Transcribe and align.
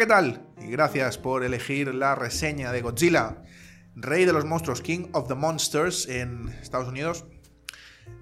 ¿qué 0.00 0.06
tal? 0.06 0.46
Y 0.62 0.70
gracias 0.70 1.18
por 1.18 1.44
elegir 1.44 1.94
la 1.94 2.14
reseña 2.14 2.72
de 2.72 2.80
Godzilla, 2.80 3.42
Rey 3.94 4.24
de 4.24 4.32
los 4.32 4.44
Monstruos, 4.46 4.80
King 4.80 5.08
of 5.12 5.28
the 5.28 5.34
Monsters 5.34 6.08
en 6.08 6.48
Estados 6.62 6.88
Unidos. 6.88 7.26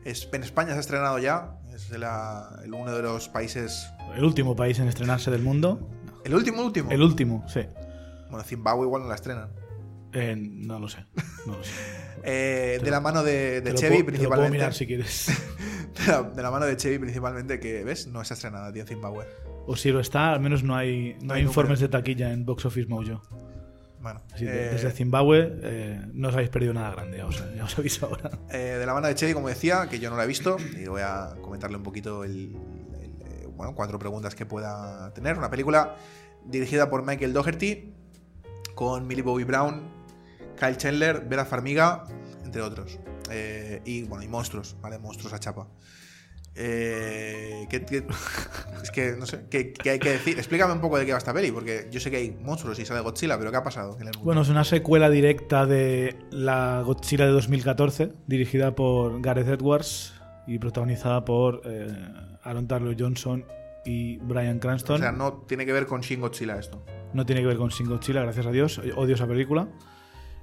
Es- 0.04 0.28
en 0.32 0.42
España 0.42 0.70
se 0.72 0.76
ha 0.78 0.80
estrenado 0.80 1.18
ya, 1.20 1.56
es 1.72 1.90
la- 1.90 2.60
el 2.64 2.74
uno 2.74 2.92
de 2.94 3.02
los 3.02 3.28
países... 3.28 3.88
El 4.16 4.24
último 4.24 4.56
país 4.56 4.78
en 4.80 4.88
estrenarse 4.88 5.30
del 5.30 5.42
mundo. 5.42 5.88
El 6.24 6.34
último, 6.34 6.62
último. 6.64 6.90
El 6.90 7.00
último, 7.02 7.44
sí. 7.48 7.60
Bueno, 8.28 8.42
Zimbabue 8.44 8.84
igual 8.86 9.02
no 9.02 9.08
la 9.08 9.14
estrenan. 9.14 9.50
Eh, 10.12 10.34
no 10.36 10.78
lo 10.80 10.88
sé. 10.88 11.04
No 11.46 11.56
lo 11.58 11.64
sé. 11.64 11.70
Eh, 12.24 12.80
de 12.82 12.90
la 12.90 13.00
mano 13.00 13.22
de, 13.22 13.62
Chevy 13.62 13.72
puedo- 13.74 13.78
te 13.78 13.84
lo 13.84 13.88
puedo 13.88 14.06
principalmente. 14.06 14.50
mirar 14.50 14.74
si 14.74 14.86
quieres. 14.88 15.28
de, 16.06 16.12
la, 16.12 16.22
de 16.22 16.42
la 16.42 16.50
mano 16.50 16.66
de 16.66 16.76
Chevy 16.76 16.98
principalmente, 16.98 17.58
que 17.60 17.84
ves, 17.84 18.06
no 18.06 18.22
está 18.22 18.34
estrenada, 18.34 18.72
tío, 18.72 18.82
en 18.82 18.88
Zimbabue. 18.88 19.26
O 19.66 19.76
si 19.76 19.90
lo 19.90 20.00
está, 20.00 20.32
al 20.32 20.40
menos 20.40 20.62
no 20.62 20.74
hay, 20.76 21.16
no 21.20 21.26
No 21.28 21.34
hay 21.34 21.42
informes 21.42 21.80
número. 21.80 21.92
de 21.92 21.98
taquilla 21.98 22.32
en 22.32 22.44
Box 22.46 22.64
Office 22.66 22.88
Mojo. 22.88 23.20
Bueno, 24.00 24.22
Así 24.32 24.44
que 24.44 24.50
eh, 24.50 24.70
desde 24.70 24.92
Zimbabue 24.92 25.58
eh, 25.62 26.00
no 26.12 26.28
os 26.28 26.34
habéis 26.34 26.50
perdido 26.50 26.72
nada 26.72 26.92
grande, 26.92 27.18
ya 27.18 27.26
os, 27.26 27.44
ya 27.56 27.64
os 27.64 27.78
aviso 27.78 28.06
ahora. 28.06 28.30
eh, 28.50 28.76
de 28.78 28.86
la 28.86 28.94
mano 28.94 29.08
de 29.08 29.14
Chevy, 29.16 29.34
como 29.34 29.48
decía, 29.48 29.88
que 29.90 29.98
yo 29.98 30.08
no 30.08 30.16
la 30.16 30.24
he 30.24 30.26
visto, 30.28 30.56
y 30.80 30.86
voy 30.86 31.02
a 31.02 31.34
comentarle 31.42 31.76
un 31.76 31.82
poquito 31.82 32.22
el, 32.24 32.56
el, 33.42 33.48
bueno, 33.48 33.74
cuatro 33.74 33.98
preguntas 33.98 34.34
que 34.36 34.46
pueda 34.46 35.12
tener. 35.14 35.36
Una 35.36 35.50
película 35.50 35.96
dirigida 36.46 36.88
por 36.88 37.04
Michael 37.04 37.32
Doherty, 37.32 37.92
con 38.76 39.06
Millie 39.08 39.22
Bobby 39.22 39.42
Brown, 39.42 39.82
Kyle 40.58 40.76
Chandler, 40.76 41.26
Vera 41.28 41.44
Farmiga, 41.44 42.04
entre 42.44 42.62
otros. 42.62 43.00
Eh, 43.30 43.80
y 43.84 44.02
bueno, 44.04 44.24
y 44.24 44.28
monstruos, 44.28 44.76
¿vale? 44.80 44.98
Monstruos 44.98 45.32
a 45.32 45.38
chapa. 45.38 45.66
Eh, 46.60 47.66
¿qué- 47.70 47.84
qué- 47.84 48.04
es 48.82 48.90
que 48.90 49.12
no 49.16 49.26
sé, 49.26 49.44
¿qué, 49.48 49.72
qué 49.72 49.90
hay 49.90 49.98
que 50.00 50.10
decir? 50.10 50.38
Explícame 50.38 50.72
un 50.72 50.80
poco 50.80 50.98
de 50.98 51.06
qué 51.06 51.12
va 51.12 51.18
esta 51.18 51.32
peli, 51.32 51.52
porque 51.52 51.86
yo 51.90 52.00
sé 52.00 52.10
que 52.10 52.16
hay 52.16 52.30
monstruos 52.42 52.78
y 52.80 52.84
sale 52.84 53.00
Godzilla, 53.00 53.38
pero 53.38 53.50
¿qué 53.52 53.58
ha 53.58 53.62
pasado? 53.62 53.96
Bueno, 54.24 54.42
es 54.42 54.48
una 54.48 54.64
secuela 54.64 55.08
directa 55.08 55.66
de 55.66 56.16
la 56.30 56.82
Godzilla 56.84 57.26
de 57.26 57.30
2014, 57.32 58.12
dirigida 58.26 58.74
por 58.74 59.20
Gareth 59.20 59.46
Edwards 59.48 60.14
y 60.48 60.58
protagonizada 60.58 61.24
por 61.24 61.62
eh, 61.64 61.86
Aaron 62.42 62.66
Taylor 62.66 62.96
Johnson 62.98 63.44
y 63.84 64.16
Brian 64.18 64.58
Cranston. 64.58 64.96
o 64.96 64.98
sea, 64.98 65.12
no 65.12 65.44
tiene 65.46 65.64
que 65.64 65.72
ver 65.72 65.86
con 65.86 66.00
Shin 66.00 66.20
Godzilla 66.20 66.58
esto. 66.58 66.84
No 67.14 67.24
tiene 67.24 67.40
que 67.42 67.46
ver 67.46 67.56
con 67.56 67.68
Shin 67.68 67.86
Godzilla, 67.88 68.22
gracias 68.22 68.46
a 68.46 68.50
Dios. 68.50 68.78
Odio 68.96 69.14
esa 69.14 69.26
película. 69.28 69.68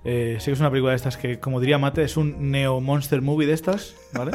Eh, 0.06 0.38
sé 0.40 0.46
que 0.46 0.52
es 0.54 0.60
una 0.60 0.70
película 0.70 0.92
de 0.92 0.98
estas 0.98 1.18
que, 1.18 1.40
como 1.40 1.60
diría 1.60 1.78
Mate, 1.80 2.04
es 2.04 2.16
un 2.16 2.52
neo-monster 2.52 3.22
movie 3.22 3.48
de 3.48 3.54
estas, 3.54 3.96
¿vale? 4.14 4.32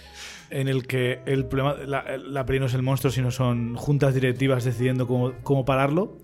en 0.50 0.68
el 0.68 0.86
que 0.86 1.20
el 1.26 1.44
problema, 1.46 1.74
la, 1.84 2.04
la 2.16 2.46
peli 2.46 2.60
no 2.60 2.66
es 2.66 2.74
el 2.74 2.82
monstruo, 2.82 3.10
sino 3.10 3.30
son 3.30 3.74
juntas 3.74 4.14
directivas 4.14 4.64
decidiendo 4.64 5.06
cómo, 5.06 5.32
cómo 5.42 5.64
pararlo. 5.64 6.18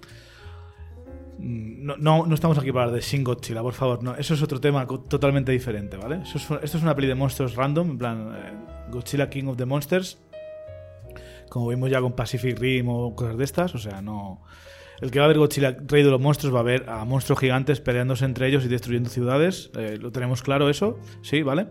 Mm, 1.38 1.84
No, 1.86 1.96
no, 1.96 2.26
no 2.26 2.34
estamos 2.34 2.56
aquí 2.58 2.70
para 2.72 2.84
hablar 2.86 3.00
de 3.00 3.06
Shin 3.06 3.24
Godzilla, 3.24 3.62
por 3.62 3.74
favor. 3.74 4.02
No, 4.02 4.14
eso 4.14 4.34
es 4.34 4.42
otro 4.42 4.60
tema 4.60 4.86
totalmente 4.86 5.50
diferente, 5.52 5.96
¿vale? 5.96 6.20
Eso 6.22 6.38
es- 6.38 6.62
esto 6.62 6.78
es 6.78 6.82
una 6.82 6.94
peli 6.94 7.08
de 7.08 7.14
monstruos 7.16 7.56
random, 7.56 7.90
en 7.90 7.98
plan 7.98 8.32
eh, 8.34 8.52
Godzilla 8.90 9.28
King 9.28 9.46
of 9.48 9.56
the 9.56 9.64
Monsters, 9.66 10.18
como 11.48 11.68
vimos 11.68 11.90
ya 11.90 12.00
con 12.00 12.12
Pacific 12.12 12.58
Rim 12.58 12.88
o 12.88 13.14
cosas 13.16 13.36
de 13.36 13.44
estas. 13.44 13.74
O 13.74 13.78
sea, 13.78 14.00
no. 14.00 14.40
El 15.00 15.10
que 15.10 15.18
va 15.18 15.24
a 15.24 15.28
ver 15.28 15.38
Godzilla 15.38 15.76
Rey 15.86 16.02
de 16.02 16.10
los 16.10 16.20
Monstruos 16.20 16.54
va 16.54 16.60
a 16.60 16.64
ver 16.64 16.88
a 16.88 17.04
monstruos 17.04 17.40
gigantes 17.40 17.80
peleándose 17.80 18.24
entre 18.24 18.48
ellos 18.48 18.64
y 18.64 18.68
destruyendo 18.68 19.10
ciudades. 19.10 19.70
Eh, 19.76 19.98
lo 20.00 20.12
tenemos 20.12 20.42
claro 20.42 20.70
eso, 20.70 20.98
sí, 21.22 21.42
¿vale? 21.42 21.66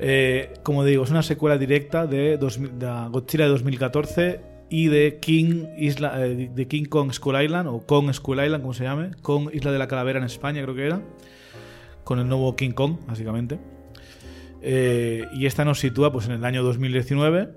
Eh, 0.00 0.54
como 0.62 0.84
digo, 0.84 1.04
es 1.04 1.10
una 1.10 1.22
secuela 1.22 1.56
directa 1.58 2.06
de, 2.06 2.36
2000 2.36 2.78
de 2.78 2.86
Godzilla 3.10 3.44
de 3.44 3.50
2014 3.50 4.40
y 4.68 4.88
de 4.88 5.18
King, 5.20 5.66
Isla, 5.78 6.26
eh, 6.26 6.50
de 6.52 6.68
King 6.68 6.84
Kong 6.84 7.12
Skull 7.12 7.40
Island, 7.40 7.68
o 7.68 7.80
Kong 7.86 8.12
Skull 8.12 8.42
Island, 8.42 8.62
como 8.62 8.74
se 8.74 8.84
llame, 8.84 9.12
Kong 9.22 9.50
Isla 9.52 9.70
de 9.70 9.78
la 9.78 9.86
Calavera 9.86 10.18
en 10.18 10.24
España, 10.24 10.62
creo 10.62 10.74
que 10.74 10.86
era, 10.86 11.02
con 12.02 12.18
el 12.18 12.28
nuevo 12.28 12.56
King 12.56 12.72
Kong, 12.72 12.96
básicamente. 13.06 13.58
Y 14.62 15.44
esta 15.44 15.64
nos 15.66 15.78
sitúa 15.78 16.10
pues, 16.10 16.26
en 16.26 16.32
el 16.32 16.44
año 16.44 16.62
2019, 16.62 17.50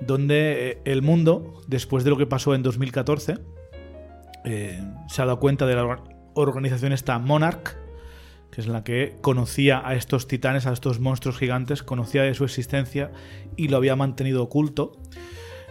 donde 0.00 0.78
el 0.86 1.02
mundo, 1.02 1.60
después 1.68 2.04
de 2.04 2.10
lo 2.10 2.16
que 2.16 2.26
pasó 2.26 2.54
en 2.54 2.62
2014, 2.62 3.34
eh, 4.46 4.80
se 5.08 5.20
ha 5.20 5.26
dado 5.26 5.40
cuenta 5.40 5.66
de 5.66 5.74
la 5.74 5.84
or- 5.84 6.02
organización 6.34 6.92
esta 6.92 7.18
Monarch, 7.18 7.76
que 8.50 8.60
es 8.60 8.68
la 8.68 8.84
que 8.84 9.16
conocía 9.20 9.86
a 9.86 9.96
estos 9.96 10.28
titanes, 10.28 10.66
a 10.66 10.72
estos 10.72 11.00
monstruos 11.00 11.36
gigantes, 11.36 11.82
conocía 11.82 12.22
de 12.22 12.32
su 12.32 12.44
existencia 12.44 13.10
y 13.56 13.68
lo 13.68 13.76
había 13.76 13.96
mantenido 13.96 14.42
oculto. 14.42 14.92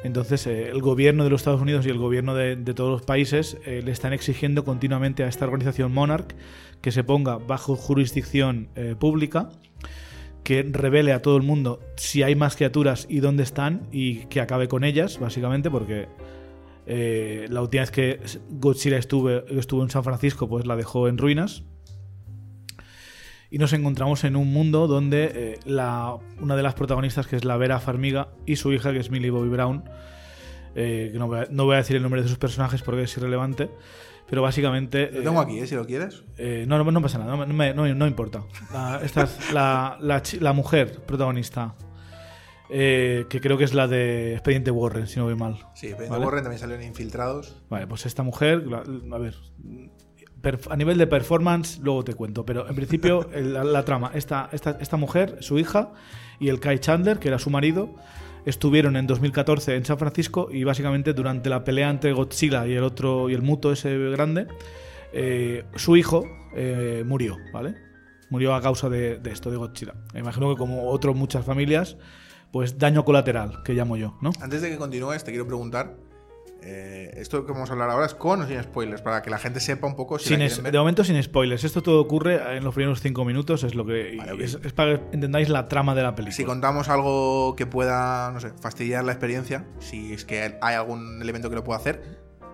Entonces, 0.04 0.46
eh, 0.46 0.70
el 0.70 0.82
gobierno 0.82 1.24
de 1.24 1.30
los 1.30 1.42
Estados 1.42 1.62
Unidos 1.62 1.86
y 1.86 1.90
el 1.90 1.98
gobierno 1.98 2.36
de, 2.36 2.58
todos 2.76 2.92
los 2.92 3.02
países 3.02 3.58
eh, 3.66 3.82
le 3.84 3.92
están 3.92 4.14
exigiendo 4.14 4.64
continuamente 4.64 5.24
a 5.24 5.28
esta 5.28 5.46
organización 5.46 5.94
Monarch 5.94 6.36
que 6.82 6.92
se 6.92 7.04
ponga 7.04 7.38
bajo 7.38 7.76
jurisdicción 7.76 8.70
pública, 9.00 9.50
que 10.44 10.62
revele 10.62 11.14
a 11.14 11.24
todo 11.24 11.38
el 11.38 11.44
mundo 11.44 11.80
si 11.96 12.22
hay 12.22 12.36
más 12.36 12.56
criaturas 12.56 13.08
y 13.10 13.20
dónde 13.22 13.42
están 13.42 13.88
y 13.92 14.26
que 14.26 14.42
acabe 14.42 14.68
con 14.68 14.84
ellas, 14.84 15.20
básicamente, 15.20 15.72
porque 15.72 16.08
eh, 16.88 17.48
la 17.50 17.62
última 17.62 17.82
vez 17.82 17.92
que 17.92 18.20
Godzilla 18.50 18.98
estuve, 18.98 19.44
estuvo 19.58 19.84
en 19.84 19.90
San 19.90 20.04
Francisco, 20.04 20.48
pues 20.48 20.66
la 20.66 20.76
dejó 20.76 21.08
en 21.08 21.18
ruinas. 21.18 21.64
Y 23.52 23.58
nos 23.58 23.74
encontramos 23.74 24.24
en 24.24 24.36
un 24.36 24.52
mundo 24.52 24.88
donde 24.88 25.32
eh, 25.34 25.60
la, 25.66 26.18
una 26.42 26.56
de 26.56 26.64
las 26.64 26.74
protagonistas, 26.74 27.28
que 27.28 27.36
es 27.36 27.46
la 27.46 27.58
Vera 27.58 27.80
Farmiga, 27.80 28.30
y 28.46 28.56
su 28.58 28.74
hija, 28.74 28.92
que 28.92 29.00
es 29.00 29.12
Millie 29.12 29.30
Bobby 29.30 29.50
Brown, 29.50 29.84
eh, 30.76 31.10
que 31.14 31.20
no 31.20 31.28
voy, 31.28 31.40
a, 31.40 31.48
no 31.52 31.66
voy 31.66 31.76
a 31.76 31.78
decir 31.78 31.96
el 31.96 32.02
nombre 32.02 32.22
de 32.22 32.28
sus 32.28 32.38
personajes 32.38 32.82
porque 32.82 33.04
es 33.04 33.16
irrelevante, 33.18 33.70
pero 34.28 34.42
básicamente... 34.42 35.10
Lo 35.12 35.22
tengo 35.22 35.40
aquí, 35.40 35.60
¿eh? 35.60 35.68
si 35.68 35.76
lo 35.76 35.86
quieres. 35.86 36.24
no, 36.68 36.84
no, 36.84 36.92
no 36.92 37.02
pasa 37.02 37.18
nada, 37.20 37.38
no, 37.38 37.54
me- 37.54 37.74
no, 37.74 37.88
no 37.94 38.08
importa. 38.08 38.44
La, 38.74 39.00
esta 39.04 39.24
es 39.24 39.54
la, 39.54 40.00
la 40.02 40.54
mujer 40.54 41.00
protagonista, 41.06 41.76
eh, 42.70 43.26
que 43.30 43.42
creo 43.42 43.58
que 43.58 43.64
es 43.64 43.74
la 43.74 43.88
de 43.88 44.34
Expediente 44.34 44.72
Warren, 44.72 45.08
si 45.08 45.20
no 45.20 45.26
voy 45.26 45.36
mal. 45.36 45.58
Sí, 45.74 45.94
Pedro 45.98 46.12
¿Vale? 46.12 46.26
Warren 46.26 46.44
también 46.44 46.60
salió 46.60 46.76
en 46.76 46.84
Infiltrados. 46.84 47.56
Vale, 47.70 47.88
pues 47.88 48.06
esta 48.06 48.24
mujer, 48.24 48.64
a 48.74 49.18
ver, 49.18 49.36
a 50.70 50.76
nivel 50.76 50.98
de 50.98 51.08
performance, 51.08 51.80
luego 51.80 52.04
te 52.04 52.14
cuento, 52.14 52.46
pero 52.46 52.68
en 52.68 52.76
principio 52.76 53.30
la, 53.36 53.64
la 53.64 53.86
trama, 53.86 54.12
esta, 54.14 54.50
esta, 54.52 54.78
esta 54.80 54.98
mujer, 54.98 55.38
su 55.42 55.60
hija 55.60 55.94
y 56.40 56.50
el 56.50 56.60
Kai 56.60 56.80
Chandler, 56.80 57.20
que 57.20 57.28
era 57.30 57.40
su 57.40 57.50
marido, 57.50 57.96
estuvieron 58.46 58.96
en 58.96 59.08
2014 59.08 59.76
en 59.76 59.86
San 59.86 59.98
Francisco 59.98 60.50
y 60.52 60.64
básicamente 60.64 61.14
durante 61.14 61.50
la 61.50 61.64
pelea 61.64 61.90
entre 61.90 62.14
Godzilla 62.14 62.68
y 62.68 62.74
el 62.74 62.84
otro 62.84 63.30
y 63.30 63.34
el 63.34 63.42
muto 63.42 63.72
ese 63.72 63.98
grande, 64.10 64.48
eh, 65.14 65.66
su 65.76 65.98
hijo 65.98 66.26
eh, 66.56 67.04
murió, 67.06 67.38
¿vale? 67.52 67.76
Murió 68.30 68.54
a 68.56 68.62
causa 68.62 68.90
de, 68.90 69.18
de 69.18 69.32
esto, 69.32 69.50
de 69.50 69.58
Godzilla. 69.58 69.94
Me 70.14 70.20
imagino 70.20 70.50
que 70.50 70.58
como 70.58 70.90
otras 70.90 71.16
muchas 71.16 71.46
familias, 71.46 71.98
pues 72.52 72.78
daño 72.78 73.04
colateral, 73.06 73.62
que 73.64 73.74
llamo 73.74 73.98
yo, 73.98 74.18
¿no? 74.22 74.32
Antes 74.42 74.62
de 74.62 74.70
que 74.70 74.78
continúes, 74.78 75.24
te 75.24 75.32
quiero 75.32 75.46
preguntar. 75.48 75.96
eh, 76.68 77.12
esto 77.22 77.46
que 77.46 77.52
vamos 77.52 77.70
a 77.70 77.74
hablar 77.74 77.92
ahora 77.92 78.08
es 78.08 78.16
con 78.16 78.42
o 78.42 78.48
sin 78.48 78.60
spoilers, 78.64 79.04
para 79.04 79.22
que 79.22 79.30
la 79.30 79.38
gente 79.38 79.60
sepa 79.60 79.86
un 79.86 79.96
poco 79.96 80.18
si 80.18 80.30
Sin 80.30 80.40
la 80.40 80.46
es- 80.46 80.54
quieren 80.54 80.64
ver. 80.64 80.72
de 80.74 80.80
momento 80.80 81.04
sin 81.04 81.22
spoilers. 81.22 81.64
Esto 81.64 81.84
todo 81.84 82.02
ocurre 82.02 82.58
en 82.58 82.64
los 82.64 82.74
primeros 82.74 83.02
cinco 83.02 83.24
minutos. 83.24 83.64
Es 83.64 83.76
lo 83.76 83.86
que 83.86 84.16
Vale, 84.18 84.32
ok. 84.34 84.40
es, 84.42 84.58
es 84.64 84.74
para 84.74 84.98
que 84.98 85.16
entendáis 85.16 85.50
la 85.50 85.68
trama 85.68 85.94
de 85.94 86.02
la 86.02 86.16
película. 86.16 86.36
Si 86.36 86.44
contamos 86.44 86.90
algo 86.90 87.56
que 87.56 87.68
pueda, 87.68 88.32
no 88.32 88.40
sé, 88.40 88.50
fastidiar 88.60 89.04
la 89.04 89.12
experiencia, 89.12 89.64
si 89.78 90.12
es 90.14 90.26
que 90.26 90.58
hay 90.60 90.76
algún 90.76 91.22
elemento 91.22 91.52
que 91.52 91.56
lo 91.56 91.64
pueda 91.64 91.78
hacer, 91.78 92.02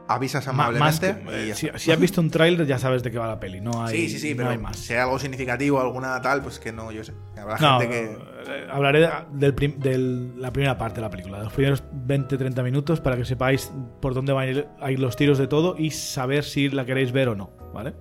avisas 0.08 0.46
Ma- 0.48 0.72
más 0.72 1.00
que- 1.00 1.08
amablemente. 1.10 1.50
y 1.50 1.54
si, 1.54 1.92
has 1.92 2.00
visto 2.00 2.20
un 2.22 2.30
tráiler 2.30 2.66
ya 2.68 2.78
sabes 2.78 3.02
de 3.04 3.12
qué 3.12 3.18
va 3.18 3.28
la 3.28 3.40
peli. 3.40 3.62
No 3.62 3.84
hay, 3.84 3.96
sí, 3.96 4.10
sí, 4.10 4.20
sí, 4.20 4.30
no 4.32 4.38
pero 4.38 4.50
hay 4.50 4.58
más. 4.58 4.78
si 4.78 4.94
hay 4.94 5.00
algo 5.00 5.18
significativo, 5.20 5.80
alguna 5.80 6.22
tal, 6.22 6.42
pues 6.42 6.60
que 6.60 6.72
no, 6.72 6.92
yo 6.92 7.04
sé. 7.04 7.14
Habrá 7.38 7.58
No, 7.60 7.80
gente 7.80 7.94
que. 7.94 8.04
eh, 8.52 8.68
hablaré 8.72 9.00
de 9.02 9.10
del 9.34 9.54
prim- 9.56 9.80
del- 9.80 10.42
la 10.42 10.52
primera 10.52 10.78
parte 10.78 10.96
de 10.96 11.02
la 11.02 11.10
película, 11.10 11.38
de 11.38 11.44
los 11.46 11.54
primeros 11.54 11.84
20-30 11.92 12.62
minutos 12.64 13.00
para 13.02 13.16
que 13.18 13.26
sepáis 13.26 13.72
por 14.02 14.14
dónde 14.14 14.34
van 14.34 14.48
a 14.48 14.52
ir, 14.52 14.68
a 14.82 14.92
ir 14.92 15.00
los 15.00 15.16
tiros 15.16 15.38
de 15.38 15.48
todo 15.48 15.76
y 15.78 15.92
saber 15.92 16.44
si 16.44 16.70
la 16.70 16.86
queréis 16.86 17.12
ver 17.12 17.30
o 17.30 17.36
no, 17.36 17.52
¿vale? 17.74 17.94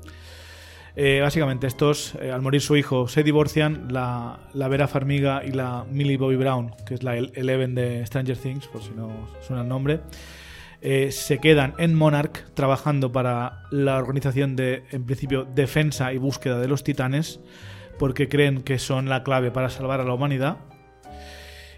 Eh, 0.96 1.20
básicamente, 1.22 1.68
estos, 1.68 2.16
eh, 2.20 2.32
al 2.32 2.42
morir 2.42 2.60
su 2.60 2.76
hijo, 2.76 3.06
se 3.06 3.22
divorcian. 3.22 3.86
La, 3.92 4.40
la 4.52 4.66
Vera 4.66 4.88
Farmiga 4.88 5.42
y 5.44 5.52
la 5.52 5.84
Millie 5.88 6.16
Bobby 6.16 6.34
Brown, 6.36 6.74
que 6.84 6.94
es 6.94 7.02
la 7.04 7.16
El- 7.16 7.30
Eleven 7.36 7.76
de 7.76 8.04
Stranger 8.06 8.36
Things, 8.36 8.66
por 8.66 8.82
si 8.82 8.90
no 8.90 9.28
suena 9.40 9.62
el 9.62 9.68
nombre, 9.68 10.00
eh, 10.82 11.12
se 11.12 11.38
quedan 11.38 11.74
en 11.78 11.94
Monarch 11.94 12.52
trabajando 12.54 13.12
para 13.12 13.64
la 13.70 13.98
organización 13.98 14.56
de, 14.56 14.84
en 14.90 15.04
principio, 15.04 15.44
defensa 15.44 16.12
y 16.12 16.18
búsqueda 16.18 16.58
de 16.58 16.68
los 16.68 16.84
titanes, 16.84 17.40
porque 17.98 18.28
creen 18.28 18.62
que 18.62 18.78
son 18.78 19.08
la 19.08 19.22
clave 19.22 19.50
para 19.50 19.68
salvar 19.68 20.00
a 20.00 20.04
la 20.04 20.14
humanidad. 20.14 20.58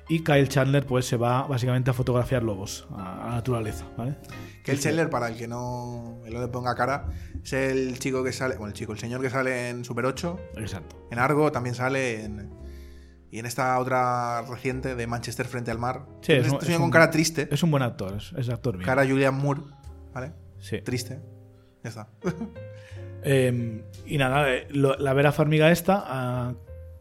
Y 0.09 0.23
Kyle 0.23 0.49
Chandler 0.49 0.85
pues 0.85 1.07
se 1.07 1.17
va 1.17 1.47
básicamente 1.47 1.91
a 1.91 1.95
fotografiar 1.95 2.43
lobos, 2.43 2.87
a, 2.91 3.27
la 3.29 3.35
naturaleza, 3.37 3.87
¿vale? 3.97 4.17
Que 4.63 4.73
el 4.73 4.81
Chandler, 4.81 5.09
para 5.11 5.29
el 5.29 5.37
que 5.37 5.49
no, 5.49 6.21
no 6.25 6.41
le 6.41 6.49
ponga 6.49 6.75
cara, 6.75 7.07
es 7.43 7.53
el 7.53 7.99
chico 7.99 8.23
que 8.23 8.33
sale. 8.33 8.57
Bueno, 8.57 8.69
el 8.69 8.75
chico, 8.75 8.93
el 8.93 8.99
señor 8.99 9.21
que 9.21 9.31
sale 9.31 9.71
en 9.71 9.85
Super 9.85 10.07
8, 10.07 10.39
Exacto. 10.57 11.09
en 11.11 11.19
Argo, 11.19 11.51
también 11.51 11.75
sale 11.75 12.25
en. 12.25 12.62
Y 13.33 13.39
en 13.41 13.47
esta 13.47 13.77
otra 13.81 14.43
reciente 14.43 14.95
de 14.95 15.07
Manchester 15.09 15.47
frente 15.47 15.71
al 15.73 15.79
mar. 15.79 16.07
Sí, 16.21 16.35
es 16.35 16.49
un- 16.49 16.59
es 16.63 16.71
con 16.77 16.83
un- 16.83 16.91
cara 16.91 17.11
triste, 17.11 17.49
Es 17.51 17.63
un 17.65 17.71
buen 17.73 17.83
actor, 17.83 18.15
es, 18.17 18.33
es 18.37 18.49
actor 18.51 18.77
bien. 18.77 18.87
cara 18.87 19.05
Julian 19.05 19.35
Moore, 19.35 19.63
¿vale? 20.15 20.33
Sí. 20.59 20.81
Triste. 20.83 21.19
Ya 21.83 21.89
está. 21.91 22.09
Eh, 23.25 23.85
y 24.05 24.19
nada, 24.19 24.53
eh, 24.53 24.67
lo- 24.71 24.97
la 24.97 25.13
Vera 25.13 25.31
Farmiga 25.31 25.71
esta 25.71 26.03
ha 26.07 26.55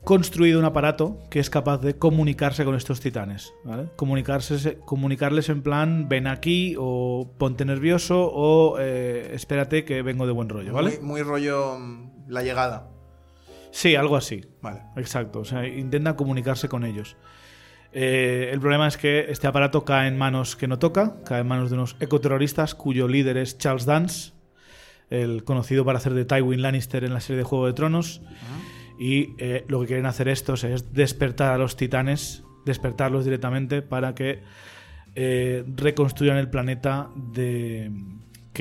construido 0.04 0.60
un 0.60 0.66
aparato 0.66 1.18
que 1.32 1.40
es 1.40 1.50
capaz 1.50 1.80
de 1.80 1.98
comunicarse 1.98 2.64
con 2.64 2.76
estos 2.76 3.00
titanes. 3.02 3.54
¿vale? 3.64 3.90
Comunicarse, 3.96 4.78
comunicarles 4.86 5.50
en 5.50 5.64
plan, 5.64 6.08
ven 6.10 6.28
aquí, 6.28 6.76
o 6.78 7.34
ponte 7.40 7.66
nervioso, 7.66 8.30
o 8.32 8.78
eh, 8.80 9.32
espérate 9.34 9.84
que 9.84 10.04
vengo 10.04 10.28
de 10.28 10.32
buen 10.32 10.48
rollo, 10.50 10.74
¿vale? 10.74 10.92
Muy, 11.00 11.08
muy 11.08 11.22
rollo 11.24 11.78
mm, 11.80 12.12
la 12.28 12.44
llegada. 12.44 12.88
Sí, 13.72 13.96
algo 13.96 14.16
así. 14.16 14.46
Vale. 14.62 14.82
Exacto, 14.96 15.40
o 15.40 15.46
sea, 15.46 15.68
intenta 15.68 16.16
comunicarse 16.16 16.70
con 16.70 16.84
ellos. 16.84 17.16
Eh, 17.94 18.50
el 18.54 18.60
problema 18.60 18.88
es 18.88 18.98
que 18.98 19.32
este 19.32 19.48
aparato 19.48 19.84
cae 19.84 20.08
en 20.08 20.18
manos 20.18 20.56
que 20.56 20.68
no 20.68 20.80
toca, 20.80 21.16
cae 21.26 21.42
en 21.42 21.48
manos 21.48 21.70
de 21.70 21.76
unos 21.76 21.98
ecoterroristas 22.00 22.74
cuyo 22.74 23.08
líder 23.08 23.38
es 23.38 23.58
Charles 23.58 23.86
Dance, 23.86 24.32
el 25.10 25.44
conocido 25.44 25.84
para 25.84 25.98
hacer 25.98 26.14
de 26.14 26.24
Tywin 26.24 26.62
Lannister 26.62 27.04
en 27.04 27.14
la 27.14 27.20
serie 27.20 27.40
de 27.40 27.44
Juego 27.44 27.68
de 27.68 27.74
Tronos. 27.74 28.22
Y 28.98 29.34
eh, 29.40 29.66
lo 29.68 29.82
que 29.82 29.88
quieren 29.88 30.06
hacer 30.06 30.28
estos 30.28 30.64
es 30.64 30.94
despertar 30.94 31.54
a 31.54 31.58
los 31.58 31.76
titanes, 31.76 32.44
despertarlos 32.66 33.26
directamente 33.26 33.82
para 33.82 34.16
que 34.16 34.44
eh, 35.16 35.66
reconstruyan 35.76 36.38
el 36.38 36.50
planeta 36.50 37.10
de 37.16 37.92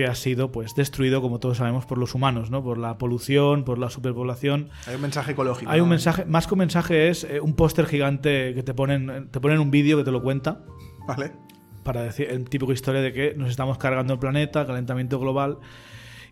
que 0.01 0.07
ha 0.07 0.15
sido 0.15 0.51
pues 0.51 0.75
destruido 0.75 1.21
como 1.21 1.41
todos 1.41 1.59
sabemos 1.59 1.85
por 1.85 1.99
los 1.99 2.15
humanos, 2.15 2.51
¿no? 2.51 2.65
Por 2.65 2.79
la 2.79 2.97
polución, 2.97 3.65
por 3.65 3.79
la 3.79 3.91
superpoblación. 3.91 4.71
Hay 4.87 4.95
un 4.95 5.03
mensaje 5.03 5.33
ecológico. 5.33 5.71
Hay 5.71 5.81
un 5.81 5.91
mensaje, 5.91 6.25
más 6.25 6.47
que 6.47 6.55
un 6.55 6.59
mensaje 6.61 7.11
es 7.11 7.25
eh, 7.25 7.39
un 7.39 7.55
póster 7.55 7.85
gigante 7.85 8.55
que 8.55 8.63
te 8.63 8.73
ponen, 8.73 9.29
te 9.31 9.41
ponen 9.41 9.59
un 9.59 9.71
vídeo 9.71 9.99
que 9.99 10.05
te 10.05 10.11
lo 10.11 10.23
cuenta 10.23 10.65
Vale. 11.07 11.33
para 11.83 12.03
decir 12.03 12.29
el 12.31 12.49
típico 12.49 12.73
historia 12.73 13.03
de 13.03 13.13
que 13.13 13.35
nos 13.35 13.51
estamos 13.51 13.77
cargando 13.77 14.15
el 14.15 14.19
planeta, 14.19 14.67
calentamiento 14.67 15.21
global 15.21 15.59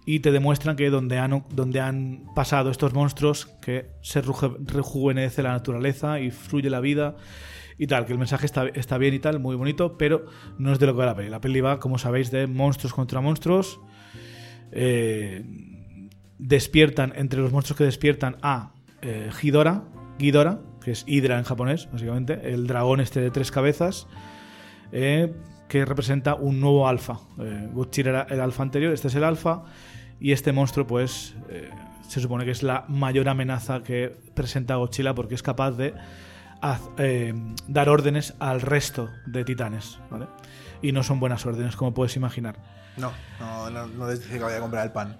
y 0.06 0.20
te 0.20 0.32
demuestran 0.32 0.74
que 0.74 0.88
donde 0.88 1.18
han, 1.18 1.44
donde 1.50 1.80
han 1.80 2.24
pasado 2.34 2.70
estos 2.70 2.94
monstruos 2.94 3.50
que 3.60 3.90
se 4.00 4.22
rejuvenece 4.22 5.42
la 5.42 5.50
naturaleza 5.50 6.20
y 6.20 6.30
fluye 6.30 6.70
la 6.70 6.80
vida 6.80 7.16
y 7.78 7.86
tal, 7.86 8.06
que 8.06 8.12
el 8.12 8.18
mensaje 8.18 8.44
está, 8.44 8.66
está 8.68 8.98
bien 8.98 9.14
y 9.14 9.18
tal, 9.20 9.38
muy 9.40 9.56
bonito, 9.56 9.96
pero 9.96 10.26
no 10.58 10.72
es 10.72 10.78
de 10.78 10.86
lo 10.86 10.92
que 10.92 10.98
va 10.98 11.06
la 11.06 11.14
peli. 11.14 11.30
La 11.30 11.40
peli 11.40 11.60
va, 11.60 11.78
como 11.78 11.96
sabéis, 11.98 12.30
de 12.30 12.46
monstruos 12.46 12.92
contra 12.92 13.20
monstruos. 13.20 13.80
Eh, 14.72 15.44
despiertan, 16.38 17.12
entre 17.16 17.40
los 17.40 17.52
monstruos 17.52 17.78
que 17.78 17.84
despiertan, 17.84 18.36
a 18.42 18.72
eh, 19.00 19.30
Ghidorah, 19.40 19.84
Ghidorah, 20.18 20.60
que 20.82 20.92
es 20.92 21.04
Hydra 21.06 21.38
en 21.38 21.44
japonés, 21.44 21.88
básicamente, 21.92 22.52
el 22.52 22.66
dragón 22.66 23.00
este 23.00 23.20
de 23.20 23.30
tres 23.30 23.50
cabezas, 23.50 24.06
eh, 24.92 25.34
que 25.68 25.84
representa 25.84 26.34
un 26.34 26.60
nuevo 26.60 26.88
alfa. 26.88 27.20
Eh, 27.38 27.68
Godzilla 27.72 28.10
era 28.10 28.26
el 28.30 28.40
alfa 28.40 28.62
anterior, 28.62 28.92
este 28.92 29.08
es 29.08 29.14
el 29.14 29.24
alfa, 29.24 29.64
y 30.18 30.32
este 30.32 30.52
monstruo, 30.52 30.86
pues, 30.86 31.36
eh, 31.50 31.70
se 32.08 32.20
supone 32.20 32.44
que 32.44 32.52
es 32.52 32.62
la 32.62 32.86
mayor 32.88 33.28
amenaza 33.28 33.82
que 33.82 34.16
presenta 34.34 34.76
Godzilla 34.76 35.14
porque 35.14 35.34
es 35.34 35.42
capaz 35.42 35.72
de 35.72 35.94
haz- 36.62 36.90
eh, 36.98 37.34
dar 37.66 37.88
órdenes 37.88 38.34
al 38.38 38.60
resto 38.60 39.10
de 39.26 39.44
titanes, 39.44 39.98
¿vale? 40.10 40.26
Y 40.82 40.92
no 40.92 41.02
son 41.02 41.20
buenas 41.20 41.44
órdenes, 41.46 41.76
como 41.76 41.92
puedes 41.94 42.16
imaginar. 42.16 42.56
No, 42.96 43.12
no, 43.40 43.70
no, 43.70 43.86
no 43.86 44.08
les 44.08 44.20
que 44.20 44.38
vaya 44.38 44.58
a 44.58 44.60
comprar 44.60 44.86
el 44.86 44.92
pan. 44.92 45.16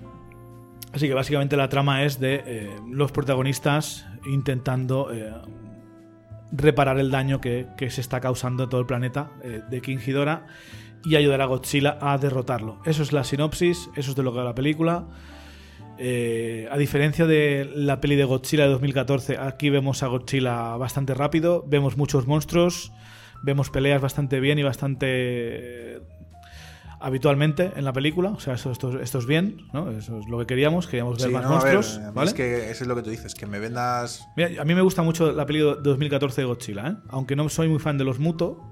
Así 0.93 1.07
que 1.07 1.15
básicamente 1.15 1.57
la 1.57 1.69
trama 1.69 2.03
es 2.05 2.19
de 2.19 2.43
eh, 2.47 2.77
los 2.91 3.13
protagonistas 3.13 4.07
intentando 4.27 5.13
eh, 5.13 5.33
reparar 6.51 6.99
el 6.99 7.11
daño 7.11 7.41
que, 7.41 7.67
que 7.77 7.91
se 7.91 8.01
está 8.01 8.21
causando 8.21 8.65
en 8.65 8.71
todo 8.71 8.81
el 8.81 8.87
planeta 8.87 9.31
de 9.43 9.81
King 9.83 9.99
Ghidorah 9.99 10.47
y 11.05 11.17
ayudar 11.17 11.43
a 11.43 11.45
Godzilla 11.45 11.99
a 12.01 12.17
derrotarlo. 12.19 12.81
Eso 12.87 13.03
es 13.03 13.13
la 13.13 13.23
sinopsis, 13.23 13.91
eso 13.97 14.11
es 14.11 14.17
de 14.17 14.23
lo 14.23 14.33
que 14.33 14.39
va 14.39 14.45
la 14.45 14.55
película. 14.55 15.05
Eh, 15.99 16.69
a 16.71 16.77
diferencia 16.77 17.27
de 17.27 17.69
la 17.75 18.01
peli 18.01 18.15
de 18.15 18.25
Godzilla 18.25 18.65
de 18.65 18.71
2014, 18.71 19.37
aquí 19.39 19.69
vemos 19.69 20.03
a 20.03 20.07
Godzilla 20.07 20.77
bastante 20.77 21.13
rápido, 21.15 21.65
vemos 21.67 21.97
muchos 21.97 22.27
monstruos, 22.27 22.93
vemos 23.43 23.71
peleas 23.71 24.01
bastante 24.01 24.39
bien 24.39 24.59
y 24.61 24.63
bastante 24.63 25.07
eh, 25.09 26.01
habitualmente 27.01 27.73
en 27.75 27.85
la 27.85 27.93
película. 27.93 28.31
O 28.31 28.41
sea, 28.41 28.55
esto, 28.55 28.71
esto 29.01 29.19
es 29.19 29.27
bien, 29.27 29.67
¿no? 29.73 29.91
Eso 29.91 30.19
es 30.21 30.29
lo 30.29 30.39
que 30.39 30.47
queríamos, 30.47 30.87
queríamos 30.87 31.19
ver 31.19 31.29
Sí, 31.29 31.33
más 31.33 31.43
no, 31.43 31.59
a 31.59 31.65
ver, 31.65 31.75
monstruos. 31.75 32.15
¿vale? 32.15 32.29
Es 32.29 32.35
que 32.35 32.71
eso 32.71 32.85
es 32.85 32.89
lo 32.89 32.95
que 32.95 33.03
tú 33.03 33.11
dices, 33.11 33.35
que 33.35 33.47
me 33.47 33.59
vendas. 33.59 34.27
Mira, 34.37 34.63
a 34.63 34.65
mí 34.65 34.75
me 34.75 34.83
gusta 34.83 35.03
mucho 35.03 35.33
la 35.33 35.47
peli 35.47 35.61
de 35.61 35.77
2014 35.83 36.43
de 36.43 36.47
Godzilla, 36.47 36.89
¿eh? 36.89 36.97
aunque 37.09 37.35
no 37.35 37.49
soy 37.49 37.69
muy 37.69 37.79
fan 37.79 37.99
de 37.99 38.05
los 38.05 38.19
Muto. 38.19 38.71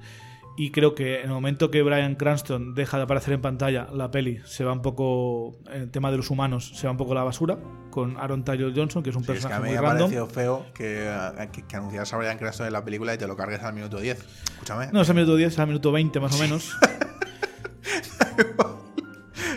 Y 0.58 0.70
creo 0.70 0.94
que 0.94 1.16
en 1.20 1.26
el 1.26 1.32
momento 1.32 1.70
que 1.70 1.82
Brian 1.82 2.14
Cranston 2.14 2.74
deja 2.74 2.96
de 2.96 3.02
aparecer 3.02 3.34
en 3.34 3.42
pantalla, 3.42 3.88
la 3.92 4.10
peli 4.10 4.40
se 4.46 4.64
va 4.64 4.72
un 4.72 4.80
poco. 4.82 5.58
En 5.70 5.82
el 5.82 5.90
tema 5.90 6.10
de 6.10 6.16
los 6.16 6.30
humanos, 6.30 6.72
se 6.74 6.86
va 6.86 6.92
un 6.92 6.96
poco 6.96 7.12
a 7.12 7.16
la 7.16 7.24
basura. 7.24 7.58
Con 7.90 8.16
Aaron 8.18 8.44
Taylor 8.44 8.72
Johnson, 8.74 9.02
que 9.02 9.10
es 9.10 9.16
un 9.16 9.24
Sí, 9.24 9.32
es 9.32 9.38
que 9.44 9.46
a 9.46 9.48
personaje 9.60 9.62
mí 9.62 9.68
muy 9.68 9.76
me 9.76 9.82
random. 9.82 9.98
parecido 10.10 10.26
feo 10.26 10.66
que, 10.74 11.10
que, 11.52 11.62
que 11.66 11.76
anunciaras 11.76 12.12
a 12.12 12.16
Brian 12.18 12.38
Cranston 12.38 12.66
en 12.66 12.72
la 12.72 12.84
película 12.84 13.14
y 13.14 13.18
te 13.18 13.26
lo 13.26 13.36
cargues 13.36 13.62
al 13.62 13.74
minuto 13.74 13.98
10. 13.98 14.18
Escúchame. 14.52 14.88
No 14.92 15.00
es 15.02 15.08
al 15.08 15.14
minuto 15.14 15.36
10, 15.36 15.52
es 15.52 15.58
al 15.58 15.66
minuto 15.66 15.92
20 15.92 16.20
más 16.20 16.34
o 16.34 16.38
menos. 16.38 16.72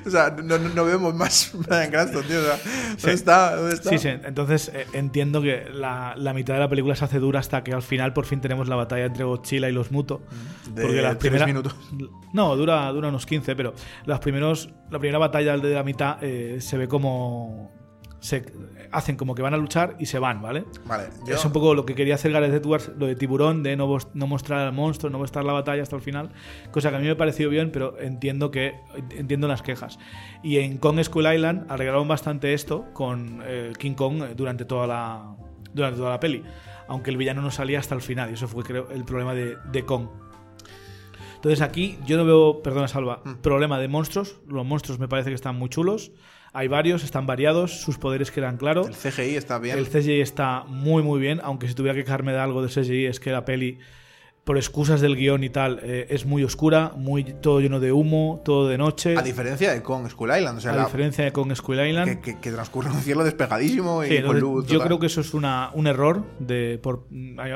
O 0.10 0.12
sea, 0.12 0.30
no, 0.32 0.86
vemos 0.86 1.14
más 1.16 1.52
Brian 1.68 1.90
Cranston, 1.90 2.24
tío. 2.26 2.40
O 2.40 2.44
sea, 2.44 2.60
¿dónde 2.98 3.14
está? 3.14 3.56
¿Dónde 3.56 3.74
está? 3.76 3.90
Sí, 3.90 3.98
sí. 3.98 4.10
Entonces 4.10 4.72
eh, 4.74 4.86
entiendo 4.94 5.42
que 5.42 5.66
la, 5.72 6.14
la 6.18 6.34
mitad 6.34 6.56
de 6.56 6.60
la 6.60 6.70
película 6.70 6.96
se 6.96 7.06
hace 7.06 7.20
dura 7.20 7.40
hasta 7.40 7.64
que 7.64 7.74
al 7.74 7.82
final 7.82 8.14
por 8.14 8.26
fin 8.26 8.42
tenemos 8.42 8.68
la 8.68 8.76
batalla 8.76 9.06
entre 9.06 9.24
Godzilla 9.24 9.70
y 9.70 9.72
los 9.72 9.92
Muto. 9.92 10.22
De 10.74 10.82
porque 10.82 11.02
la 11.02 11.10
tres 11.10 11.20
primera, 11.20 11.46
minutos. 11.46 11.76
No, 12.34 12.56
dura, 12.56 12.92
dura 12.92 13.10
unos 13.10 13.26
15, 13.26 13.56
pero 13.56 13.74
los 14.06 14.20
primeros, 14.20 14.70
la 14.90 15.00
primera 15.00 15.18
batalla 15.18 15.58
de 15.58 15.74
la 15.74 15.84
mitad 15.84 16.18
eh, 16.22 16.58
se 16.60 16.78
ve 16.78 16.88
como. 16.88 17.72
Se 18.20 18.44
hacen 18.92 19.16
como 19.16 19.36
que 19.36 19.42
van 19.42 19.54
a 19.54 19.58
luchar 19.58 19.96
y 20.00 20.06
se 20.06 20.20
van, 20.20 20.42
¿vale? 20.42 20.66
Vale, 20.86 21.10
yo. 21.26 21.36
Es 21.36 21.46
un 21.46 21.52
poco 21.52 21.74
lo 21.74 21.86
que 21.86 21.96
quería 21.96 22.16
hacer 22.16 22.32
Gareth 22.32 22.54
Edwards, 22.54 22.92
lo 22.98 23.06
de 23.06 23.16
tiburón, 23.16 23.64
de 23.64 23.76
no, 23.76 23.98
no 24.14 24.28
mostrar 24.28 24.60
al 24.60 24.74
monstruo, 24.74 25.10
no 25.10 25.20
mostrar 25.20 25.46
la 25.46 25.54
batalla 25.54 25.84
hasta 25.84 25.96
el 25.96 26.02
final. 26.02 26.32
Cosa 26.72 26.90
que 26.90 26.98
a 26.98 27.00
mí 27.00 27.06
me 27.06 27.12
ha 27.12 27.18
parecido 27.18 27.50
bien, 27.50 27.72
pero 27.72 28.00
entiendo 28.00 28.52
que 28.52 28.76
entiendo 29.12 29.48
las 29.48 29.62
quejas. 29.62 30.00
Y 30.44 30.58
en 30.58 30.78
Kong 30.78 31.02
Skull 31.04 31.32
Island 31.34 31.72
arreglaron 31.72 32.08
bastante 32.08 32.54
esto 32.54 32.86
con 32.94 33.42
eh, 33.46 33.74
King 33.78 33.94
Kong 33.94 34.24
durante 34.36 34.66
toda 34.66 34.88
la 34.88 35.36
durante 35.74 35.98
toda 35.98 36.12
la 36.12 36.20
peli. 36.20 36.44
Aunque 36.88 37.12
el 37.12 37.18
villano 37.18 37.42
no 37.42 37.52
salía 37.52 37.80
hasta 37.80 37.94
el 37.94 38.02
final, 38.02 38.32
y 38.32 38.34
eso 38.34 38.48
fue 38.48 38.64
creo 38.64 38.90
el 38.90 39.06
problema 39.06 39.34
de, 39.36 39.58
de 39.72 39.86
Kong. 39.86 40.08
Entonces 41.36 41.62
aquí 41.62 41.98
yo 42.06 42.18
no 42.18 42.26
veo, 42.26 42.62
perdona 42.62 42.90
Salva, 42.90 43.22
problema 43.42 43.80
de 43.80 43.88
monstruos. 43.88 44.42
Los 44.48 44.66
monstruos 44.66 45.00
me 45.00 45.08
parece 45.08 45.30
que 45.30 45.36
están 45.36 45.56
muy 45.56 45.70
chulos. 45.70 46.12
Hay 46.54 46.68
varios, 46.68 47.04
están 47.04 47.26
variados, 47.28 47.80
sus 47.82 47.98
poderes 47.98 48.32
quedan 48.32 48.58
claros. 48.58 48.88
El 48.88 48.96
CGI 48.96 49.36
está 49.36 49.60
bien. 49.60 49.78
El 49.78 49.88
CGI 49.88 50.22
está 50.22 50.64
muy 50.68 51.04
muy 51.04 51.20
bien, 51.20 51.40
aunque 51.44 51.68
si 51.68 51.74
tuviera 51.76 51.96
que 51.96 52.04
quejarme 52.04 52.32
de 52.32 52.40
algo 52.40 52.62
del 52.62 52.72
CGI 52.72 53.06
es 53.06 53.20
que 53.20 53.32
la 53.32 53.46
peli, 53.46 53.78
por 54.46 54.58
excusas 54.58 55.00
del 55.00 55.16
guion 55.16 55.44
y 55.44 55.52
tal, 55.52 55.80
eh, 55.84 56.08
es 56.10 56.26
muy 56.26 56.44
oscura, 56.44 56.94
muy 56.96 57.24
todo 57.24 57.60
lleno 57.60 57.80
de 57.80 57.92
humo, 57.92 58.42
todo 58.44 58.68
de 58.68 58.80
noche. 58.80 59.16
A 59.16 59.22
diferencia 59.22 59.72
de 59.72 59.84
Kong 59.84 60.10
Skull 60.10 60.32
Island. 60.36 60.58
O 60.58 60.62
sea, 60.62 60.72
a 60.72 60.76
la- 60.76 60.86
diferencia 60.86 61.24
de 61.24 61.32
Kong 61.32 61.54
Skull 61.54 61.86
Island. 61.88 62.10
que, 62.22 62.34
que- 62.34 62.40
que 62.40 62.52
transcurre 62.52 62.90
un 62.90 63.00
cielo 63.02 63.24
despegadísimo 63.24 64.04
y 64.04 64.08
Sí, 64.10 64.24
con 64.24 64.40
luz. 64.40 64.66
yo 64.66 64.74
total. 64.74 64.88
creo 64.88 65.00
que 65.00 65.06
eso 65.06 65.22
es 65.22 65.36
una, 65.36 65.70
un 65.76 65.86
error. 65.86 66.24
De, 66.40 66.80
por, 66.82 67.06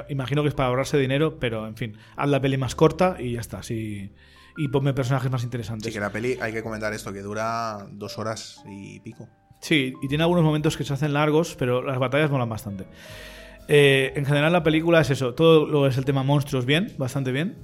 imagino 0.09 0.43
que 0.43 0.49
es 0.49 0.53
para 0.53 0.69
ahorrarse 0.69 0.97
dinero, 0.99 1.39
pero 1.39 1.65
en 1.67 1.75
fin, 1.77 1.97
haz 2.15 2.29
la 2.29 2.39
peli 2.39 2.57
más 2.57 2.75
corta 2.75 3.15
y 3.19 3.33
ya 3.33 3.39
está. 3.39 3.63
Sí, 3.63 4.11
y 4.57 4.67
ponme 4.67 4.93
personajes 4.93 5.31
más 5.31 5.43
interesantes. 5.43 5.87
Sí, 5.87 5.93
que 5.93 5.99
la 5.99 6.11
peli, 6.11 6.37
hay 6.41 6.53
que 6.53 6.63
comentar 6.63 6.93
esto, 6.93 7.11
que 7.11 7.21
dura 7.21 7.87
dos 7.91 8.17
horas 8.17 8.63
y 8.67 8.99
pico. 8.99 9.27
Sí, 9.59 9.93
y 10.01 10.07
tiene 10.07 10.23
algunos 10.23 10.43
momentos 10.43 10.75
que 10.77 10.83
se 10.83 10.93
hacen 10.93 11.13
largos, 11.13 11.55
pero 11.57 11.81
las 11.81 11.97
batallas 11.97 12.29
molan 12.29 12.49
bastante. 12.49 12.85
Eh, 13.67 14.11
en 14.15 14.25
general 14.25 14.51
la 14.51 14.61
película 14.61 14.99
es 14.99 15.09
eso, 15.09 15.33
todo 15.35 15.65
lo 15.65 15.87
es 15.87 15.97
el 15.97 16.05
tema 16.05 16.23
monstruos 16.23 16.65
bien, 16.65 16.93
bastante 16.97 17.31
bien. 17.31 17.55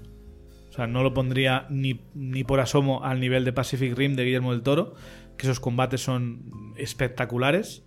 O 0.69 0.71
sea, 0.71 0.87
no 0.87 1.03
lo 1.03 1.13
pondría 1.13 1.65
ni, 1.69 1.99
ni 2.13 2.43
por 2.43 2.59
asomo 2.59 3.03
al 3.03 3.19
nivel 3.19 3.43
de 3.43 3.51
Pacific 3.51 3.97
Rim 3.97 4.15
de 4.15 4.23
Guillermo 4.23 4.51
del 4.53 4.61
Toro, 4.61 4.95
que 5.37 5.45
esos 5.45 5.59
combates 5.59 6.01
son 6.01 6.73
espectaculares, 6.77 7.83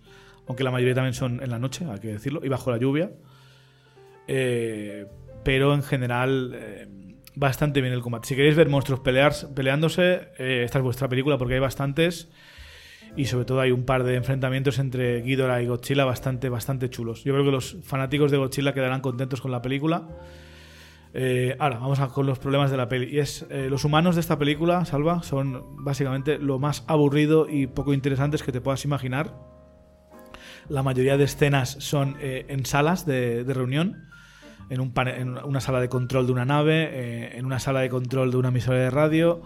aunque 0.47 0.63
la 0.63 0.71
mayoría 0.71 0.93
también 0.93 1.13
son 1.13 1.41
en 1.41 1.49
la 1.49 1.59
noche, 1.59 1.85
hay 1.89 1.99
que 1.99 2.09
decirlo, 2.09 2.41
y 2.43 2.49
bajo 2.49 2.69
la 2.69 2.77
lluvia. 2.77 3.11
Eh, 4.27 5.07
pero 5.43 5.73
en 5.73 5.83
general 5.83 6.51
eh, 6.53 6.87
bastante 7.35 7.81
bien 7.81 7.93
el 7.93 8.01
combate. 8.01 8.27
Si 8.27 8.35
queréis 8.35 8.55
ver 8.55 8.69
monstruos 8.69 8.99
pelear, 8.99 9.33
peleándose, 9.55 10.29
eh, 10.37 10.61
esta 10.63 10.79
es 10.79 10.83
vuestra 10.83 11.07
película 11.07 11.37
porque 11.37 11.55
hay 11.55 11.59
bastantes 11.59 12.29
y 13.15 13.25
sobre 13.25 13.45
todo 13.45 13.59
hay 13.61 13.71
un 13.71 13.85
par 13.85 14.03
de 14.03 14.15
enfrentamientos 14.15 14.79
entre 14.79 15.21
Ghidorah 15.21 15.61
y 15.61 15.67
Godzilla 15.67 16.05
bastante, 16.05 16.49
bastante 16.49 16.89
chulos. 16.89 17.23
Yo 17.23 17.33
creo 17.33 17.45
que 17.45 17.51
los 17.51 17.77
fanáticos 17.83 18.31
de 18.31 18.37
Godzilla 18.37 18.73
quedarán 18.73 19.01
contentos 19.01 19.41
con 19.41 19.51
la 19.51 19.61
película. 19.61 20.07
Eh, 21.15 21.55
ahora, 21.59 21.77
vamos 21.77 21.99
a 21.99 22.07
con 22.07 22.25
los 22.25 22.39
problemas 22.39 22.71
de 22.71 22.77
la 22.77 22.89
peli. 22.89 23.15
Y 23.15 23.19
es, 23.19 23.45
eh, 23.51 23.67
los 23.69 23.85
humanos 23.85 24.15
de 24.15 24.21
esta 24.21 24.39
película, 24.39 24.83
Salva, 24.85 25.21
son 25.21 25.83
básicamente 25.83 26.39
lo 26.39 26.57
más 26.57 26.83
aburrido 26.87 27.47
y 27.47 27.67
poco 27.67 27.93
interesantes 27.93 28.41
que 28.41 28.51
te 28.51 28.61
puedas 28.61 28.83
imaginar. 28.83 29.35
La 30.69 30.81
mayoría 30.81 31.17
de 31.17 31.25
escenas 31.25 31.69
son 31.79 32.15
en 32.21 32.65
salas 32.65 33.05
de 33.05 33.43
reunión, 33.45 34.07
en, 34.69 34.79
un 34.81 34.93
en 35.07 35.37
una 35.43 35.61
sala 35.61 35.79
de 35.79 35.89
control 35.89 36.25
de 36.25 36.31
una 36.31 36.45
nave, 36.45 36.89
eh, 36.91 37.37
en 37.37 37.45
una 37.45 37.59
sala 37.59 37.81
de 37.81 37.89
control 37.89 38.31
de 38.31 38.37
una 38.37 38.49
emisora 38.49 38.79
de 38.79 38.89
radio, 38.89 39.41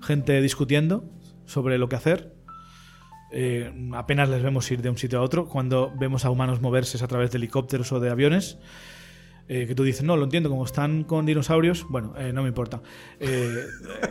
gente 0.00 0.40
discutiendo 0.40 1.04
sobre 1.46 1.78
lo 1.78 1.88
que 1.88 1.96
hacer. 1.96 2.34
Eh, 3.30 3.90
apenas 3.94 4.28
les 4.28 4.42
vemos 4.42 4.70
ir 4.70 4.80
de 4.82 4.90
un 4.90 4.98
sitio 4.98 5.18
a 5.18 5.22
otro. 5.22 5.48
Cuando 5.48 5.92
vemos 5.98 6.24
a 6.24 6.30
humanos 6.30 6.60
moverse 6.60 7.02
a 7.02 7.08
través 7.08 7.30
de 7.30 7.38
helicópteros 7.38 7.92
o 7.92 8.00
de 8.00 8.10
aviones, 8.10 8.58
eh, 9.50 9.66
que 9.66 9.74
tú 9.74 9.82
dices, 9.82 10.02
no, 10.02 10.16
lo 10.16 10.24
entiendo, 10.24 10.50
como 10.50 10.64
están 10.64 11.04
con 11.04 11.24
dinosaurios, 11.24 11.86
bueno, 11.88 12.12
eh, 12.18 12.32
no 12.34 12.42
me 12.42 12.48
importa. 12.48 12.82
Eh, 13.18 13.64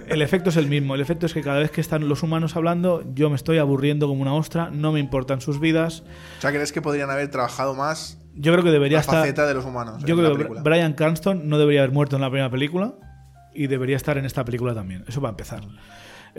el 0.08 0.24
efecto 0.24 0.50
es 0.50 0.58
el 0.58 0.68
mismo. 0.68 0.96
El 0.96 1.02
efecto 1.02 1.28
es 1.28 1.34
que 1.34 1.42
cada 1.42 1.60
vez 1.60 1.70
que 1.70 1.80
están 1.80 2.10
los 2.10 2.24
humanos 2.24 2.56
hablando, 2.56 3.04
yo 3.14 3.30
me 3.30 3.36
estoy 3.36 3.60
aburriendo 3.60 4.08
como 4.08 4.24
una 4.24 4.34
ostra, 4.34 4.72
no 4.72 4.92
me 4.92 5.00
importan 5.00 5.40
sus 5.40 5.60
vidas. 5.60 6.04
O 6.40 6.42
sea, 6.42 6.52
¿crees 6.52 6.72
que 6.72 6.82
podrían 6.82 7.12
haber 7.12 7.30
trabajado 7.30 7.76
más 7.76 8.20
Yo 8.38 8.52
creo 8.54 8.64
que 8.64 8.72
debería 8.72 8.98
la 8.98 9.02
estar. 9.02 9.16
faceta 9.22 9.46
de 9.48 9.54
los 9.54 9.66
humanos 9.66 10.04
Yo 10.06 10.16
creo 10.16 10.38
que? 10.38 10.62
Brian 10.62 10.94
Cranston 10.94 11.48
no 11.50 11.58
debería 11.58 11.82
haber 11.82 11.94
muerto 11.94 12.16
en 12.16 12.22
la 12.22 12.30
primera 12.30 12.50
película 12.50 12.94
y 13.54 13.68
debería 13.68 13.96
estar 13.98 14.18
en 14.18 14.26
esta 14.26 14.46
película 14.46 14.74
también. 14.76 15.04
Eso 15.08 15.20
va 15.22 15.30
a 15.30 15.32
empezar. 15.32 15.62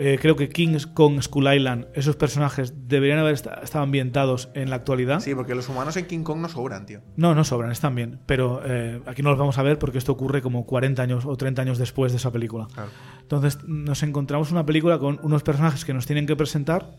Eh, 0.01 0.17
creo 0.21 0.37
que 0.37 0.47
King 0.47 0.77
Kong, 0.93 1.21
Skull 1.21 1.53
Island, 1.53 1.87
esos 1.93 2.15
personajes 2.15 2.87
deberían 2.87 3.19
haber 3.19 3.33
esta- 3.33 3.55
estado 3.61 3.83
ambientados 3.83 4.47
en 4.53 4.69
la 4.69 4.77
actualidad. 4.77 5.19
Sí, 5.19 5.35
porque 5.35 5.55
los 5.55 5.67
humanos 5.67 5.97
en 5.97 6.05
King 6.05 6.23
Kong 6.23 6.39
no 6.39 6.47
sobran, 6.47 6.85
tío. 6.85 7.01
No, 7.17 7.35
no 7.35 7.43
sobran, 7.43 7.71
están 7.71 7.95
bien. 7.95 8.19
Pero 8.25 8.61
eh, 8.63 9.01
aquí 9.07 9.21
no 9.23 9.31
los 9.31 9.37
vamos 9.39 9.57
a 9.57 9.63
ver 9.63 9.77
porque 9.77 9.97
esto 9.97 10.13
ocurre 10.13 10.41
como 10.41 10.65
40 10.65 11.03
años 11.03 11.25
o 11.25 11.35
30 11.35 11.63
años 11.63 11.77
después 11.77 12.13
de 12.13 12.17
esa 12.17 12.31
película. 12.31 12.67
Claro. 12.73 12.89
Entonces 13.21 13.59
nos 13.67 14.01
encontramos 14.03 14.53
una 14.53 14.65
película 14.65 14.99
con 14.99 15.19
unos 15.21 15.43
personajes 15.43 15.83
que 15.83 15.93
nos 15.93 16.05
tienen 16.05 16.25
que 16.25 16.37
presentar, 16.37 16.95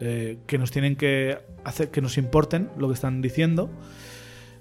eh, 0.00 0.38
que 0.46 0.58
nos 0.58 0.70
tienen 0.70 0.96
que 0.96 1.38
hacer 1.64 1.90
que 1.90 2.00
nos 2.00 2.18
importen 2.18 2.70
lo 2.76 2.88
que 2.88 2.94
están 2.94 3.20
diciendo, 3.20 3.70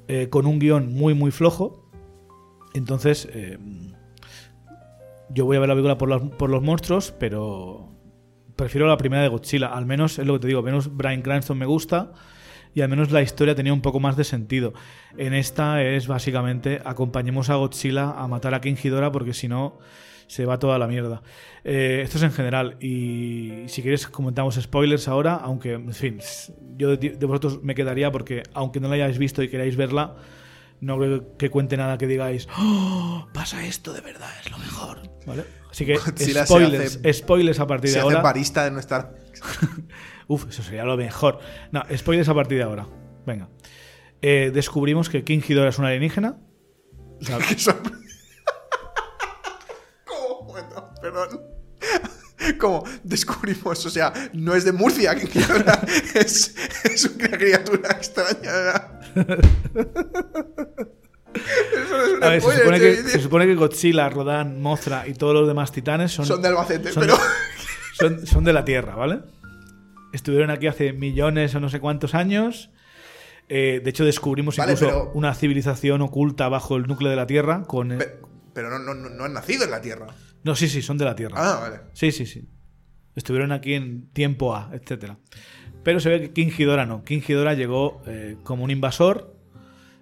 eh, 0.07 0.29
con 0.29 0.45
un 0.45 0.59
guion 0.59 0.93
muy 0.93 1.13
muy 1.13 1.31
flojo. 1.31 1.89
Entonces 2.73 3.27
eh, 3.33 3.57
yo 5.29 5.45
voy 5.45 5.57
a 5.57 5.59
ver 5.59 5.69
la 5.69 5.75
película 5.75 5.97
por 5.97 6.09
los, 6.09 6.21
por 6.21 6.49
los 6.49 6.61
monstruos, 6.61 7.13
pero 7.19 7.89
prefiero 8.55 8.87
la 8.87 8.97
primera 8.97 9.21
de 9.21 9.29
Godzilla. 9.29 9.67
Al 9.67 9.85
menos 9.85 10.19
es 10.19 10.25
lo 10.25 10.33
que 10.33 10.39
te 10.39 10.47
digo, 10.47 10.61
menos 10.61 10.95
Brian 10.95 11.21
Cranston 11.21 11.57
me 11.57 11.65
gusta 11.65 12.13
y 12.73 12.81
al 12.81 12.89
menos 12.89 13.11
la 13.11 13.21
historia 13.21 13.55
tenía 13.55 13.73
un 13.73 13.81
poco 13.81 13.99
más 13.99 14.17
de 14.17 14.23
sentido. 14.23 14.73
En 15.17 15.33
esta 15.33 15.81
es 15.83 16.07
básicamente 16.07 16.81
acompañemos 16.85 17.49
a 17.49 17.55
Godzilla 17.55 18.11
a 18.11 18.27
matar 18.27 18.53
a 18.53 18.61
King 18.61 18.75
porque 19.11 19.33
si 19.33 19.47
no 19.47 19.79
se 20.27 20.45
va 20.45 20.59
toda 20.59 20.77
la 20.77 20.87
mierda. 20.87 21.21
Eh, 21.63 22.01
esto 22.03 22.17
es 22.17 22.23
en 22.23 22.31
general 22.31 22.77
y 22.81 23.63
si 23.67 23.81
quieres 23.81 24.07
comentamos 24.07 24.55
spoilers 24.55 25.07
ahora, 25.07 25.35
aunque 25.35 25.73
en 25.73 25.93
fin, 25.93 26.19
yo 26.77 26.95
de, 26.95 27.09
de 27.11 27.25
vosotros 27.25 27.63
me 27.63 27.75
quedaría 27.75 28.11
porque 28.11 28.43
aunque 28.53 28.79
no 28.79 28.87
la 28.87 28.95
hayáis 28.95 29.17
visto 29.17 29.41
y 29.43 29.49
queráis 29.49 29.75
verla, 29.75 30.15
no 30.79 30.97
creo 30.97 31.35
que 31.37 31.49
cuente 31.49 31.75
nada 31.77 31.97
que 31.97 32.05
digáis, 32.07 32.47
"Oh, 32.57 33.27
pasa 33.33 33.65
esto 33.65 33.93
de 33.93 34.01
verdad, 34.01 34.29
es 34.45 34.51
lo 34.51 34.57
mejor. 34.59 34.99
¿Vale? 35.25 35.43
Así 35.71 35.85
que 35.85 35.97
se 36.15 36.45
spoilers, 36.45 36.97
hace- 36.97 37.13
spoilers 37.13 37.59
a 37.59 37.67
partir 37.67 37.91
de 37.91 37.99
ahora. 37.99 38.21
barista 38.21 38.63
de 38.63 38.71
no 38.71 38.79
estar. 38.79 39.15
Uf, 40.27 40.45
eso 40.49 40.61
sería 40.61 40.83
lo 40.83 40.97
mejor. 40.97 41.39
No, 41.71 41.83
spoilers 41.95 42.29
a 42.29 42.33
partir 42.33 42.57
de 42.57 42.63
ahora. 42.65 42.85
Venga. 43.25 43.49
Eh, 44.21 44.51
descubrimos 44.53 45.09
que 45.09 45.23
King 45.23 45.39
Ghidorah 45.39 45.69
es 45.69 45.79
un 45.79 45.85
alienígena. 45.85 46.37
O 47.21 47.25
sea, 47.25 47.37
Qué 47.47 47.55
sorpre- 47.55 47.91
¿Cómo? 50.05 50.45
Bueno, 50.51 50.89
perdón. 51.01 51.41
Como 52.59 52.83
descubrimos, 53.03 53.83
o 53.85 53.89
sea, 53.89 54.13
no 54.33 54.53
es 54.53 54.63
de 54.63 54.71
Murcia, 54.71 55.13
es, 56.13 56.55
es 56.83 57.05
una 57.05 57.29
criatura 57.29 57.89
extraña. 57.91 58.99
se 61.33 62.41
supone, 62.41 62.79
que, 62.79 62.93
tío. 62.95 63.09
se 63.09 63.19
supone 63.21 63.45
que 63.47 63.55
Godzilla, 63.55 64.09
Rodan, 64.09 64.61
Mothra 64.61 65.07
y 65.07 65.13
todos 65.13 65.33
los 65.33 65.47
demás 65.47 65.71
titanes 65.71 66.11
son, 66.11 66.25
Son 66.25 66.41
de 66.41 66.47
Albacete, 66.49 66.91
son- 66.91 67.01
pero. 67.01 67.17
son, 67.99 68.25
son 68.27 68.43
de 68.43 68.53
la 68.53 68.65
Tierra, 68.65 68.95
¿vale? 68.95 69.19
Estuvieron 70.13 70.49
aquí 70.51 70.67
hace 70.67 70.93
millones 70.93 71.53
o 71.55 71.59
no 71.59 71.69
sé 71.69 71.79
cuántos 71.79 72.15
años. 72.15 72.69
Eh, 73.49 73.81
de 73.83 73.89
hecho, 73.89 74.03
descubrimos 74.03 74.57
Vale, 74.57 74.73
incluso 74.73 74.91
pero- 74.91 75.11
una 75.13 75.33
civilización 75.33 76.01
oculta 76.01 76.49
bajo 76.49 76.75
el 76.75 76.83
núcleo 76.83 77.09
de 77.09 77.15
la 77.15 77.27
Tierra. 77.27 77.63
Con, 77.63 77.97
Pero 78.57 78.71
no, 78.71 78.79
no, 78.79 78.95
no, 78.95 79.23
han 79.23 79.33
nacido 79.33 79.65
en 79.65 79.69
la 79.69 79.81
Tierra. 79.81 80.07
No, 80.43 80.55
sí, 80.55 80.67
sí, 80.67 80.81
son 80.81 80.97
de 80.97 81.05
la 81.05 81.15
Tierra. 81.15 81.35
Ah, 81.37 81.59
vale. 81.59 81.81
Sí, 81.93 82.11
sí, 82.11 82.25
sí. 82.25 82.49
Estuvieron 83.15 83.51
aquí 83.51 83.75
en 83.75 84.07
tiempo 84.13 84.55
A, 84.55 84.71
etcétera. 84.73 85.19
Pero 85.83 85.99
se 85.99 86.09
ve 86.09 86.21
que 86.21 86.33
King 86.33 86.47
Ghidorah 86.47 86.87
no. 86.87 87.03
King 87.03 87.19
Ghidorah 87.19 87.53
llegó 87.53 88.01
eh, 88.07 88.35
como 88.41 88.63
un 88.63 88.71
invasor 88.71 89.37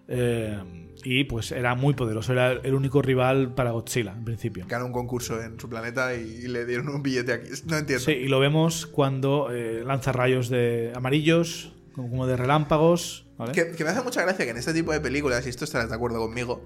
eh, 0.07 0.57
y 1.03 1.25
pues 1.25 1.51
era 1.51 1.75
muy 1.75 1.95
poderoso. 1.95 2.31
Era 2.31 2.53
el 2.53 2.73
único 2.75 3.01
rival 3.01 3.53
para 3.53 3.71
Godzilla, 3.71 4.13
en 4.13 4.23
principio. 4.23 4.65
Ganó 4.69 4.85
un 4.85 4.93
concurso 4.93 5.43
en 5.43 5.59
su 5.59 5.67
planeta 5.67 6.15
y, 6.15 6.21
y 6.21 6.47
le 6.47 6.65
dieron 6.65 6.87
un 6.87 7.03
billete 7.03 7.33
aquí. 7.33 7.49
No 7.65 7.75
entiendo. 7.77 8.05
Sí, 8.05 8.13
y 8.13 8.29
lo 8.29 8.39
vemos 8.39 8.85
cuando 8.85 9.51
eh, 9.51 9.83
lanza 9.83 10.13
rayos 10.13 10.47
de 10.47 10.93
amarillos, 10.95 11.73
como 11.93 12.09
como 12.09 12.25
de 12.25 12.37
relámpagos. 12.37 13.27
¿vale? 13.37 13.51
Que, 13.51 13.71
que 13.71 13.83
me 13.83 13.89
hace 13.89 14.01
mucha 14.01 14.21
gracia 14.21 14.45
que 14.45 14.51
en 14.51 14.57
este 14.57 14.73
tipo 14.73 14.93
de 14.93 15.01
películas, 15.01 15.45
y 15.45 15.49
esto 15.49 15.65
estarás 15.65 15.89
de 15.89 15.95
acuerdo 15.95 16.19
conmigo, 16.19 16.63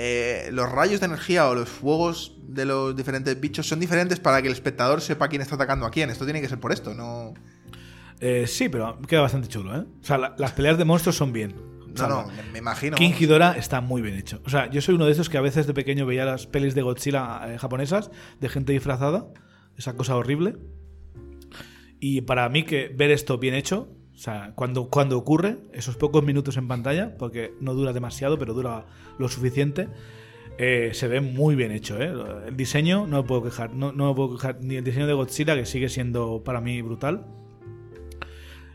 eh, 0.00 0.50
los 0.52 0.70
rayos 0.70 1.00
de 1.00 1.06
energía 1.06 1.48
o 1.48 1.54
los 1.56 1.68
fuegos 1.68 2.36
de 2.46 2.64
los 2.64 2.94
diferentes 2.94 3.38
bichos 3.40 3.66
son 3.66 3.80
diferentes 3.80 4.20
para 4.20 4.40
que 4.40 4.46
el 4.46 4.52
espectador 4.54 5.00
sepa 5.00 5.26
quién 5.28 5.42
está 5.42 5.56
atacando 5.56 5.86
a 5.86 5.90
quién. 5.90 6.08
Esto 6.08 6.24
tiene 6.24 6.40
que 6.40 6.48
ser 6.48 6.60
por 6.60 6.70
esto, 6.72 6.94
no. 6.94 7.34
Eh, 8.20 8.46
sí, 8.46 8.68
pero 8.68 8.96
queda 9.08 9.22
bastante 9.22 9.48
chulo, 9.48 9.76
¿eh? 9.76 9.84
O 10.00 10.04
sea, 10.04 10.18
la- 10.18 10.34
las 10.38 10.52
peleas 10.52 10.78
de 10.78 10.84
monstruos 10.84 11.16
son 11.16 11.32
bien. 11.32 11.54
O 11.82 11.88
No, 11.88 11.96
sea, 11.96 12.08
no, 12.08 12.26
me, 12.28 12.42
me 12.52 12.58
imagino. 12.60 12.96
King. 12.96 13.10
Ghidorah 13.18 13.52
está 13.56 13.80
muy 13.80 14.00
bien 14.02 14.14
hecho. 14.16 14.40
O 14.46 14.50
sea, 14.50 14.70
yo 14.70 14.80
soy 14.80 14.94
uno 14.94 15.06
de 15.06 15.12
esos 15.12 15.28
que 15.28 15.36
a 15.38 15.40
veces 15.40 15.66
de 15.66 15.74
pequeño 15.74 16.06
veía 16.06 16.24
las 16.24 16.46
pelis 16.46 16.74
de 16.76 16.82
Godzilla 16.82 17.40
eh, 17.48 17.58
japonesas, 17.58 18.10
de 18.40 18.48
gente 18.48 18.72
disfrazada, 18.72 19.26
esa 19.76 19.94
cosa 19.96 20.14
horrible. 20.16 20.56
Y 22.00 22.20
para 22.20 22.48
mí 22.48 22.64
que 22.64 22.88
ver 22.94 23.10
esto 23.10 23.38
bien 23.38 23.54
hecho, 23.54 23.88
o 24.18 24.20
sea, 24.20 24.50
cuando, 24.56 24.88
cuando 24.88 25.16
ocurre, 25.16 25.58
esos 25.72 25.96
pocos 25.96 26.24
minutos 26.24 26.56
en 26.56 26.66
pantalla, 26.66 27.16
porque 27.16 27.54
no 27.60 27.72
dura 27.74 27.92
demasiado, 27.92 28.36
pero 28.36 28.52
dura 28.52 28.84
lo 29.16 29.28
suficiente, 29.28 29.88
eh, 30.58 30.90
se 30.92 31.06
ve 31.06 31.20
muy 31.20 31.54
bien 31.54 31.70
hecho. 31.70 32.02
¿eh? 32.02 32.12
El 32.48 32.56
diseño, 32.56 33.06
no 33.06 33.18
me 33.18 33.28
puedo 33.28 33.44
quejar. 33.44 33.74
No, 33.74 33.92
no 33.92 34.08
me 34.08 34.14
puedo 34.16 34.34
quejar 34.34 34.58
ni 34.60 34.74
el 34.74 34.82
diseño 34.82 35.06
de 35.06 35.12
Godzilla, 35.12 35.54
que 35.54 35.64
sigue 35.66 35.88
siendo 35.88 36.42
para 36.42 36.60
mí 36.60 36.82
brutal. 36.82 37.26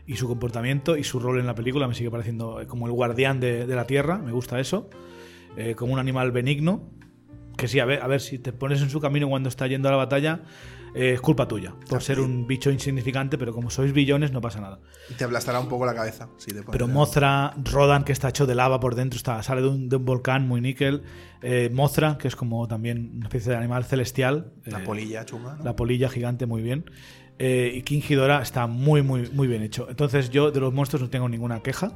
Y 0.06 0.16
su 0.16 0.28
comportamiento 0.28 0.96
y 0.96 1.04
su 1.04 1.20
rol 1.20 1.38
en 1.38 1.46
la 1.46 1.54
película 1.54 1.86
me 1.88 1.94
sigue 1.94 2.10
pareciendo 2.10 2.62
eh, 2.62 2.66
como 2.66 2.86
el 2.86 2.92
guardián 2.92 3.38
de, 3.38 3.66
la 3.66 3.86
Tierra, 3.86 4.16
me 4.16 4.32
gusta 4.32 4.58
eso. 4.60 4.88
Eh, 5.58 5.74
como 5.74 5.92
un 5.92 5.98
animal 5.98 6.32
benigno. 6.32 6.88
Que 7.58 7.68
sí, 7.68 7.80
a 7.80 7.84
ver, 7.84 8.00
a 8.02 8.06
ver, 8.06 8.22
si 8.22 8.38
te 8.38 8.54
pones 8.54 8.80
en 8.80 8.88
su 8.88 8.98
camino 8.98 9.28
cuando 9.28 9.50
está 9.50 9.66
yendo 9.66 9.88
a 9.88 9.92
la 9.92 9.98
batalla, 9.98 10.40
eh, 10.94 11.14
es 11.14 11.20
culpa 11.20 11.46
tuya. 11.48 11.74
Por 11.88 12.02
ser 12.02 12.20
un 12.20 12.46
bicho 12.46 12.70
insignificante, 12.70 13.36
pero 13.36 13.52
como 13.52 13.68
sois 13.70 13.92
billones, 13.92 14.32
no 14.32 14.40
pasa 14.40 14.60
nada. 14.60 14.78
Te 15.18 15.24
aplastará 15.24 15.60
un 15.60 15.68
poco 15.68 15.84
la 15.86 15.94
cabeza. 15.94 16.28
si 16.36 16.52
te 16.52 16.62
Pero 16.62 16.86
Mothra, 16.88 17.52
Rodan, 17.64 18.04
que 18.04 18.12
está 18.12 18.28
hecho 18.28 18.46
de 18.46 18.54
lava 18.54 18.80
por 18.80 18.94
dentro, 18.94 19.16
está, 19.16 19.42
sale 19.42 19.62
de 19.62 19.68
un, 19.68 19.88
de 19.88 19.96
un 19.96 20.04
volcán 20.04 20.46
muy 20.46 20.60
níquel. 20.60 21.02
Eh, 21.42 21.68
Mothra, 21.72 22.16
que 22.16 22.28
es 22.28 22.36
como 22.36 22.66
también 22.68 23.12
una 23.16 23.26
especie 23.26 23.52
de 23.52 23.58
animal 23.58 23.84
celestial. 23.84 24.52
La 24.64 24.80
eh, 24.80 24.84
polilla 24.84 25.24
chunga, 25.24 25.56
¿no? 25.56 25.64
la 25.64 25.76
polilla 25.76 26.08
gigante, 26.08 26.46
muy 26.46 26.62
bien. 26.62 26.90
Eh, 27.38 27.72
y 27.74 27.82
King 27.82 28.00
Ghidorah 28.00 28.42
está 28.42 28.66
muy, 28.68 29.02
muy, 29.02 29.28
muy 29.30 29.48
bien 29.48 29.62
hecho. 29.62 29.88
Entonces, 29.90 30.30
yo 30.30 30.52
de 30.52 30.60
los 30.60 30.72
monstruos 30.72 31.02
no 31.02 31.10
tengo 31.10 31.28
ninguna 31.28 31.60
queja. 31.62 31.92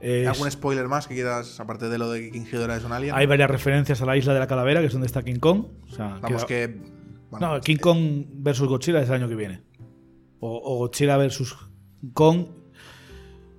Eh, 0.00 0.26
¿Algún 0.26 0.50
spoiler 0.50 0.88
más 0.88 1.06
que 1.06 1.14
quieras, 1.14 1.60
aparte 1.60 1.88
de 1.88 1.96
lo 1.98 2.10
de 2.10 2.22
que 2.22 2.30
King 2.32 2.44
Ghidorah 2.50 2.76
es 2.76 2.84
un 2.84 2.92
alien? 2.92 3.14
hay 3.14 3.26
varias 3.26 3.50
referencias 3.50 4.02
a 4.02 4.06
la 4.06 4.16
isla 4.16 4.32
de 4.34 4.40
la 4.40 4.46
calavera, 4.48 4.80
que 4.80 4.86
es 4.86 4.92
donde 4.92 5.06
está 5.06 5.22
King 5.22 5.38
Kong. 5.38 5.66
O 5.90 5.94
sea, 5.94 6.18
Vamos 6.20 6.44
queda- 6.44 6.46
que. 6.46 7.01
Bueno, 7.32 7.54
no, 7.54 7.60
King 7.60 7.78
Kong 7.78 8.24
versus 8.34 8.68
Godzilla 8.68 9.00
es 9.00 9.08
el 9.08 9.14
año 9.16 9.28
que 9.28 9.34
viene. 9.36 9.62
O, 10.40 10.60
o 10.64 10.78
Godzilla 10.78 11.16
versus 11.16 11.56
Kong. 12.14 12.44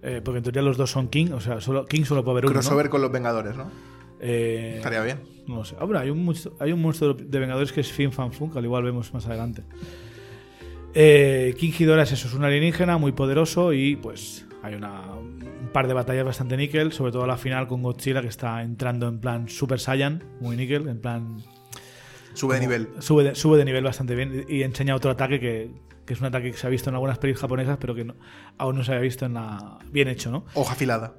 eh, 0.02 0.22
porque 0.24 0.38
en 0.38 0.44
teoría 0.44 0.62
los 0.62 0.78
dos 0.78 0.92
son 0.92 1.08
King. 1.08 1.32
O 1.34 1.42
sea, 1.42 1.60
solo, 1.60 1.86
King 1.86 2.04
solo 2.04 2.24
puede 2.24 2.36
haber 2.36 2.46
uno. 2.46 2.54
¿no? 2.54 2.60
crossover 2.60 2.90
con 2.90 3.02
los 3.02 3.12
Vengadores, 3.12 3.56
¿no? 3.56 3.70
Eh, 4.22 4.76
Estaría 4.78 5.02
bien. 5.02 5.20
No 5.48 5.58
lo 5.58 5.66
sé. 5.66 5.76
Hombre, 5.80 6.00
hay 6.00 6.10
un, 6.10 6.24
monstruo, 6.24 6.56
hay 6.60 6.72
un 6.72 6.82
monstruo 6.82 7.14
de 7.14 7.40
Vengadores 7.40 7.74
que 7.74 7.82
es 7.82 7.92
Fin 7.92 8.12
Fan 8.12 8.32
Fun, 8.32 8.52
que 8.52 8.60
al 8.60 8.66
igual 8.66 8.84
vemos 8.84 9.14
más 9.14 9.26
adelante. 9.28 9.64
Eh, 10.94 11.56
King 11.58 11.72
Ghidorah 11.78 12.04
es 12.04 12.12
eso, 12.12 12.28
es 12.28 12.34
un 12.34 12.44
alienígena 12.44 12.98
muy 12.98 13.12
poderoso 13.14 13.74
y 13.74 13.96
pues 13.96 14.46
hay 14.62 14.76
una, 14.76 15.02
un 15.16 15.70
par 15.74 15.88
de 15.88 15.94
batallas 15.94 16.24
bastante 16.24 16.56
níquel, 16.56 16.92
sobre 16.94 17.12
todo 17.12 17.26
la 17.26 17.36
final 17.36 17.68
con 17.68 17.82
Godzilla 17.82 18.22
que 18.22 18.28
está 18.28 18.62
entrando 18.62 19.08
en 19.08 19.20
plan 19.20 19.50
Super 19.50 19.80
Saiyan, 19.80 20.24
muy 20.40 20.56
níquel, 20.56 20.88
en 20.88 21.02
plan... 21.02 21.38
Sube 22.34 22.56
de 22.56 22.62
nivel. 22.62 22.90
Sube 23.00 23.24
de, 23.24 23.36
sube 23.36 23.58
de 23.58 23.66
nivel 23.66 23.84
bastante 23.84 24.16
bien 24.16 24.46
y 24.48 24.64
enseña 24.64 24.96
otro 24.96 25.12
ataque 25.12 25.40
que, 25.40 25.72
que 26.06 26.14
es 26.14 26.20
un 26.20 26.26
ataque 26.28 26.52
que 26.52 26.58
se 26.58 26.68
ha 26.68 26.70
visto 26.70 26.90
en 26.90 26.96
algunas 26.96 27.18
pelis 27.18 27.38
japonesas 27.38 27.78
pero 27.80 27.94
que 27.96 28.04
no- 28.06 28.16
aún 28.58 28.76
no 28.78 28.84
se 28.84 28.92
había 28.92 29.02
visto 29.04 29.26
en 29.26 29.36
la... 29.36 29.80
bien 29.92 30.08
hecho, 30.08 30.32
¿no? 30.32 30.46
Hoja 30.56 30.74
afilada. 30.74 31.14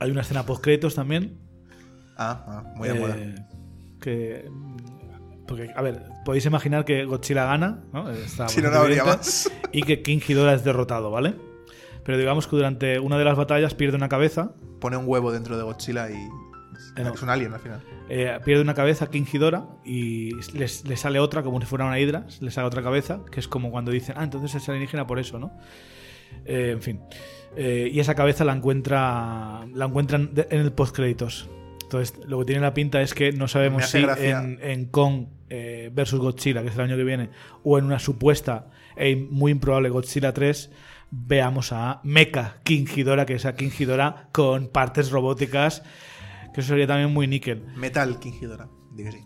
Hay 0.00 0.10
una 0.10 0.20
escena 0.22 0.44
post 0.44 0.64
también 0.94 1.38
Ah, 2.16 2.44
ah, 2.46 2.72
muy 2.76 2.88
de 2.88 2.94
moda. 2.94 3.16
eh, 3.16 3.34
que 4.00 4.48
porque 5.46 5.70
a 5.74 5.82
ver 5.82 6.02
podéis 6.24 6.46
imaginar 6.46 6.84
que 6.84 7.04
Godzilla 7.04 7.44
gana 7.44 7.82
¿no? 7.92 8.10
Está 8.10 8.48
Si 8.48 8.62
no, 8.62 8.70
no 8.70 8.78
habría 8.78 9.04
más. 9.04 9.50
y 9.72 9.82
que 9.82 10.02
King 10.02 10.18
Ghidorah 10.26 10.54
es 10.54 10.64
derrotado 10.64 11.10
vale 11.10 11.34
pero 12.04 12.18
digamos 12.18 12.46
que 12.46 12.56
durante 12.56 12.98
una 12.98 13.18
de 13.18 13.24
las 13.24 13.36
batallas 13.36 13.74
pierde 13.74 13.96
una 13.96 14.08
cabeza 14.08 14.52
Pone 14.80 14.96
un 14.96 15.04
huevo 15.06 15.32
dentro 15.32 15.56
de 15.56 15.62
Godzilla 15.64 16.10
y, 16.10 16.14
no. 16.96 17.14
es 17.14 17.22
un 17.22 17.30
alien 17.30 17.52
al 17.54 17.60
final. 17.60 17.80
Eh, 18.08 18.38
pierde 18.44 18.62
una 18.62 18.74
cabeza 18.74 19.08
King 19.10 19.24
Ghidorah 19.30 19.66
y 19.84 20.34
les- 20.56 20.84
le 20.86 20.96
sale 20.96 21.18
otra 21.20 21.42
como 21.42 21.60
si 21.60 21.66
fuera 21.66 21.84
una 21.86 21.98
hidra, 21.98 22.26
le 22.40 22.50
sale 22.50 22.66
otra 22.66 22.82
cabeza, 22.82 23.20
que 23.30 23.40
es 23.40 23.48
como 23.48 23.70
cuando 23.70 23.90
dicen, 23.90 24.14
ah, 24.18 24.24
entonces 24.24 24.54
es 24.54 24.68
alienígena 24.68 25.06
por 25.06 25.18
eso, 25.18 25.38
¿no? 25.38 25.52
Eh, 26.44 26.70
en 26.72 26.82
fin. 26.82 27.00
Eh, 27.56 27.88
y 27.92 28.00
esa 28.00 28.14
cabeza 28.14 28.44
la 28.44 28.52
encuentra 28.54 29.64
la 29.72 29.84
encuentran 29.86 30.30
en 30.50 30.60
el 30.60 30.72
postcréditos. 30.72 31.48
Entonces, 31.82 32.14
lo 32.26 32.40
que 32.40 32.46
tiene 32.46 32.60
la 32.62 32.74
pinta 32.74 33.00
es 33.02 33.14
que 33.14 33.30
no 33.32 33.46
sabemos 33.46 33.86
si 33.86 33.98
en, 34.18 34.58
en 34.62 34.86
Kong 34.86 35.26
eh, 35.50 35.90
versus 35.92 36.18
Godzilla, 36.18 36.62
que 36.62 36.68
es 36.68 36.74
el 36.74 36.80
año 36.80 36.96
que 36.96 37.04
viene, 37.04 37.30
o 37.62 37.78
en 37.78 37.84
una 37.84 37.98
supuesta 38.00 38.66
e 38.96 39.14
muy 39.14 39.52
improbable 39.52 39.90
Godzilla 39.90 40.32
3, 40.32 40.70
veamos 41.12 41.70
a 41.72 42.00
Mecha 42.02 42.56
King 42.64 42.86
Ghidorah, 42.86 43.26
que 43.26 43.34
es 43.34 43.44
a 43.46 43.54
King 43.54 43.70
Ghidorah 43.76 44.28
con 44.32 44.68
partes 44.68 45.10
robóticas, 45.12 45.84
que 46.54 46.60
eso 46.60 46.68
sería 46.68 46.86
también 46.86 47.12
muy 47.12 47.26
níquel. 47.26 47.64
Metal 47.76 48.18
King 48.18 48.32
Ghidorah. 48.40 48.68
Digo 48.92 49.10
sí. 49.10 49.18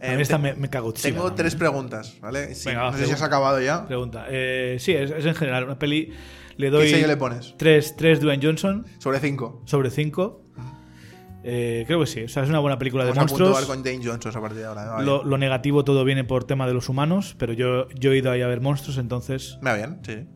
Eh, 0.00 0.16
esta 0.20 0.36
te- 0.36 0.42
me, 0.42 0.54
me 0.54 0.68
cago 0.68 0.86
Godzilla 0.86 1.14
Tengo 1.14 1.32
tres 1.34 1.54
preguntas, 1.54 2.18
¿vale? 2.20 2.54
Sí, 2.56 2.68
Venga, 2.68 2.90
no 2.90 2.98
sé 2.98 3.06
si 3.06 3.12
has 3.12 3.22
acabado 3.22 3.60
ya. 3.60 3.86
Pregunta. 3.86 4.26
Eh, 4.28 4.76
sí, 4.80 4.92
es, 4.92 5.10
es 5.12 5.24
en 5.24 5.34
general 5.36 5.64
una 5.64 5.78
peli. 5.78 6.12
Le 6.56 6.66
¿Qué 6.66 6.70
doy 6.70 7.02
le 7.06 7.16
pones? 7.16 7.54
3, 7.56 7.96
3 7.96 8.20
Dwayne 8.20 8.44
Johnson 8.44 8.86
Sobre 8.98 9.18
cinco. 9.20 9.62
sobre 9.66 9.90
5. 9.90 10.40
Eh, 11.46 11.84
creo 11.86 12.00
que 12.00 12.06
sí. 12.06 12.22
O 12.22 12.28
sea, 12.28 12.42
es 12.42 12.48
una 12.48 12.58
buena 12.58 12.78
película 12.78 13.04
de 13.04 13.10
Vamos 13.12 13.32
a 13.32 13.36
monstruos. 13.36 13.66
con 13.66 13.82
Dane 13.82 14.00
Johnson 14.02 14.32
a 14.34 14.40
partir 14.40 14.58
de 14.60 14.64
ahora. 14.64 15.02
Lo, 15.02 15.18
bien. 15.18 15.30
lo 15.30 15.38
negativo 15.38 15.84
todo 15.84 16.02
viene 16.04 16.24
por 16.24 16.44
tema 16.44 16.66
de 16.66 16.72
los 16.74 16.88
humanos, 16.88 17.36
pero 17.38 17.52
yo, 17.52 17.88
yo 17.90 18.12
he 18.12 18.16
ido 18.18 18.30
ahí 18.30 18.40
a 18.40 18.46
ver 18.46 18.60
monstruos, 18.62 18.96
entonces. 18.98 19.58
Me 19.60 19.70
va 19.70 19.76
bien, 19.76 20.00
sí. 20.06 20.26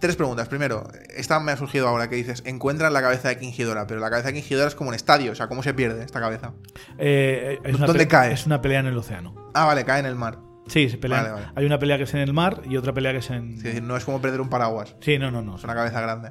Tres 0.00 0.16
preguntas. 0.16 0.48
Primero, 0.48 0.88
esta 1.14 1.38
me 1.40 1.52
ha 1.52 1.56
surgido 1.56 1.88
ahora 1.88 2.08
que 2.08 2.16
dices, 2.16 2.42
encuentran 2.46 2.92
la 2.92 3.02
cabeza 3.02 3.28
de 3.28 3.38
King 3.38 3.52
Ghidorah, 3.56 3.86
pero 3.86 4.00
la 4.00 4.10
cabeza 4.10 4.28
de 4.28 4.34
King 4.34 4.48
Ghidorah 4.48 4.68
es 4.68 4.74
como 4.74 4.88
un 4.90 4.94
estadio, 4.94 5.32
o 5.32 5.34
sea, 5.34 5.48
¿cómo 5.48 5.62
se 5.62 5.74
pierde 5.74 6.04
esta 6.04 6.20
cabeza? 6.20 6.52
eh, 6.98 7.58
es 7.64 7.74
una 7.76 7.86
¿Dónde 7.86 8.08
cae? 8.08 8.32
Es 8.32 8.46
una 8.46 8.60
pelea 8.60 8.80
en 8.80 8.86
el 8.86 8.96
océano. 8.96 9.34
Ah, 9.54 9.66
vale, 9.66 9.84
cae 9.84 10.00
en 10.00 10.06
el 10.06 10.14
mar. 10.14 10.47
Sí, 10.68 10.88
se 10.88 10.98
pelean. 10.98 11.22
Vale, 11.24 11.34
vale. 11.34 11.46
Hay 11.56 11.64
una 11.66 11.78
pelea 11.78 11.96
que 11.96 12.04
es 12.04 12.14
en 12.14 12.20
el 12.20 12.32
mar 12.32 12.62
y 12.68 12.76
otra 12.76 12.92
pelea 12.92 13.10
que 13.12 13.18
es 13.18 13.30
en. 13.30 13.54
Es 13.54 13.62
decir, 13.62 13.82
no 13.82 13.96
es 13.96 14.04
como 14.04 14.20
perder 14.20 14.40
un 14.40 14.48
paraguas. 14.48 14.94
Sí, 15.00 15.18
no, 15.18 15.30
no, 15.30 15.42
no. 15.42 15.56
Es 15.56 15.64
una 15.64 15.74
cabeza 15.74 16.00
grande. 16.00 16.30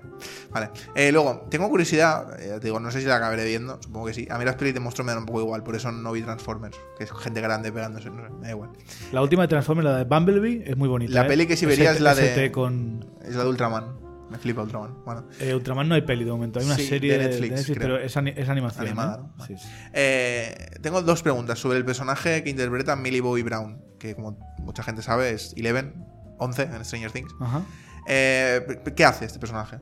Vale. 0.51 0.69
Eh, 0.95 1.11
luego, 1.11 1.47
tengo 1.49 1.67
curiosidad. 1.69 2.39
eh, 2.39 2.59
te 2.59 2.67
digo, 2.67 2.79
no 2.79 2.89
sé 2.91 3.01
si 3.01 3.07
la 3.07 3.17
acabaré 3.17 3.43
viendo. 3.45 3.79
Supongo 3.81 4.05
que 4.07 4.13
sí. 4.13 4.27
A 4.29 4.37
mí 4.37 4.45
las 4.45 4.55
pelis 4.55 4.73
de 4.73 4.79
monstruos 4.79 5.05
me 5.05 5.11
dan 5.11 5.19
un 5.19 5.25
poco 5.25 5.41
igual. 5.41 5.63
Por 5.63 5.75
eso 5.75 5.91
no 5.91 6.11
vi 6.11 6.21
Transformers. 6.21 6.77
Que 6.97 7.03
es 7.03 7.11
gente 7.11 7.41
grande 7.41 7.71
pegándose. 7.71 8.09
No 8.09 8.23
sé, 8.25 8.29
me 8.33 8.45
da 8.45 8.51
igual. 8.51 8.69
La 9.11 9.21
última 9.21 9.41
de 9.41 9.47
Transformers, 9.49 9.85
la 9.85 9.97
de 9.97 10.03
Bumblebee, 10.05 10.63
es 10.65 10.77
muy 10.77 10.87
bonita. 10.87 11.13
La 11.13 11.25
¿eh? 11.25 11.27
peli 11.27 11.47
que 11.47 11.57
sí 11.57 11.65
vería 11.65 11.91
es 11.91 11.99
la 11.99 12.15
de- 12.15 12.51
con. 12.51 13.05
Es 13.25 13.35
la 13.35 13.43
de 13.43 13.49
Ultraman. 13.49 14.06
Me 14.29 14.37
flipa 14.37 14.61
Ultraman. 14.61 15.03
Bueno. 15.05 15.25
Eh, 15.39 15.53
Ultraman 15.55 15.87
no 15.87 15.95
hay 15.95 16.01
peli 16.01 16.23
de 16.25 16.31
momento, 16.31 16.59
hay 16.59 16.65
una 16.65 16.75
Sí, 16.75 16.85
serie 16.87 17.17
de 17.17 17.27
de 17.27 17.29
Netflix, 17.29 17.65
creo. 17.65 17.77
pero 17.79 17.97
es, 17.99 18.15
ani- 18.17 18.33
es 18.35 18.49
animación. 18.49 18.85
Animada, 18.85 19.17
¿no? 19.17 19.33
¿no? 19.37 19.45
Sí, 19.45 19.55
sí. 19.57 19.67
Eh, 19.93 20.71
tengo 20.81 21.01
dos 21.01 21.23
preguntas 21.23 21.59
sobre 21.59 21.77
el 21.77 21.85
personaje 21.85 22.43
que 22.43 22.49
interpreta 22.49 22.95
Millie 22.95 23.21
Bobby 23.21 23.43
Brown. 23.43 23.81
Que 23.99 24.15
como 24.15 24.37
mucha 24.59 24.83
gente 24.83 25.01
sabe 25.01 25.31
es 25.31 25.53
Eleven, 25.57 26.05
11 26.39 26.63
en 26.63 26.85
Stranger 26.85 27.11
Things. 27.11 27.33
Ajá. 27.39 27.63
Eh, 28.09 28.81
¿Qué 28.95 29.05
hace 29.05 29.25
este 29.25 29.39
personaje? 29.39 29.77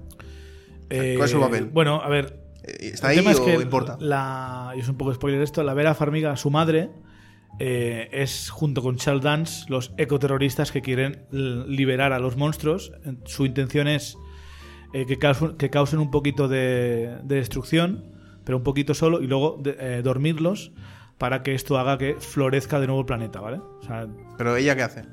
¿Cuál 0.89 1.22
es 1.24 1.32
su 1.32 1.39
papel? 1.39 1.65
Bueno, 1.65 2.02
a 2.02 2.10
ver. 2.10 2.41
¿Está 2.63 3.08
el 3.08 3.12
ahí 3.12 3.17
tema 3.17 3.32
es 3.32 3.39
o 3.39 3.46
que 3.46 3.54
importa? 3.56 3.98
La, 4.00 4.74
y 4.76 4.80
es 4.80 4.88
un 4.89 4.98
poco 4.98 5.13
spoiler 5.13 5.41
esto. 5.41 5.63
La 5.63 5.74
Vera 5.76 5.93
Farmiga, 5.93 6.36
su 6.36 6.50
madre, 6.50 6.89
eh, 7.60 8.10
es 8.12 8.50
junto 8.50 8.82
con 8.82 8.96
Charles 8.98 9.24
Dance 9.24 9.65
los 9.70 9.93
ecoterroristas 9.98 10.72
que 10.72 10.82
quieren 10.82 11.26
liberar 11.32 12.12
a 12.13 12.20
los 12.20 12.38
monstruos. 12.38 12.91
Su 13.26 13.46
intención 13.46 13.88
es 13.88 14.17
eh, 14.93 15.06
que, 15.06 15.17
causen, 15.17 15.56
que 15.58 15.69
causen 15.69 16.00
un 16.00 16.12
poquito 16.12 16.48
de, 16.48 17.17
de 17.24 17.36
destrucción, 17.36 18.06
pero 18.43 18.58
un 18.58 18.63
poquito 18.63 18.93
solo, 18.93 19.21
y 19.21 19.28
luego 19.28 19.58
de- 19.62 19.76
eh, 19.80 20.02
dormirlos 20.04 20.71
para 21.17 21.43
que 21.43 21.54
esto 21.56 21.78
haga 21.78 21.98
que 21.98 22.15
florezca 22.19 22.80
de 22.80 22.88
nuevo 22.88 23.00
el 23.02 23.06
planeta, 23.06 23.39
¿vale? 23.39 23.58
O 23.58 23.82
sea, 23.84 24.08
Pero 24.38 24.56
ella 24.56 24.76
qué 24.76 24.84
hace? 24.84 25.04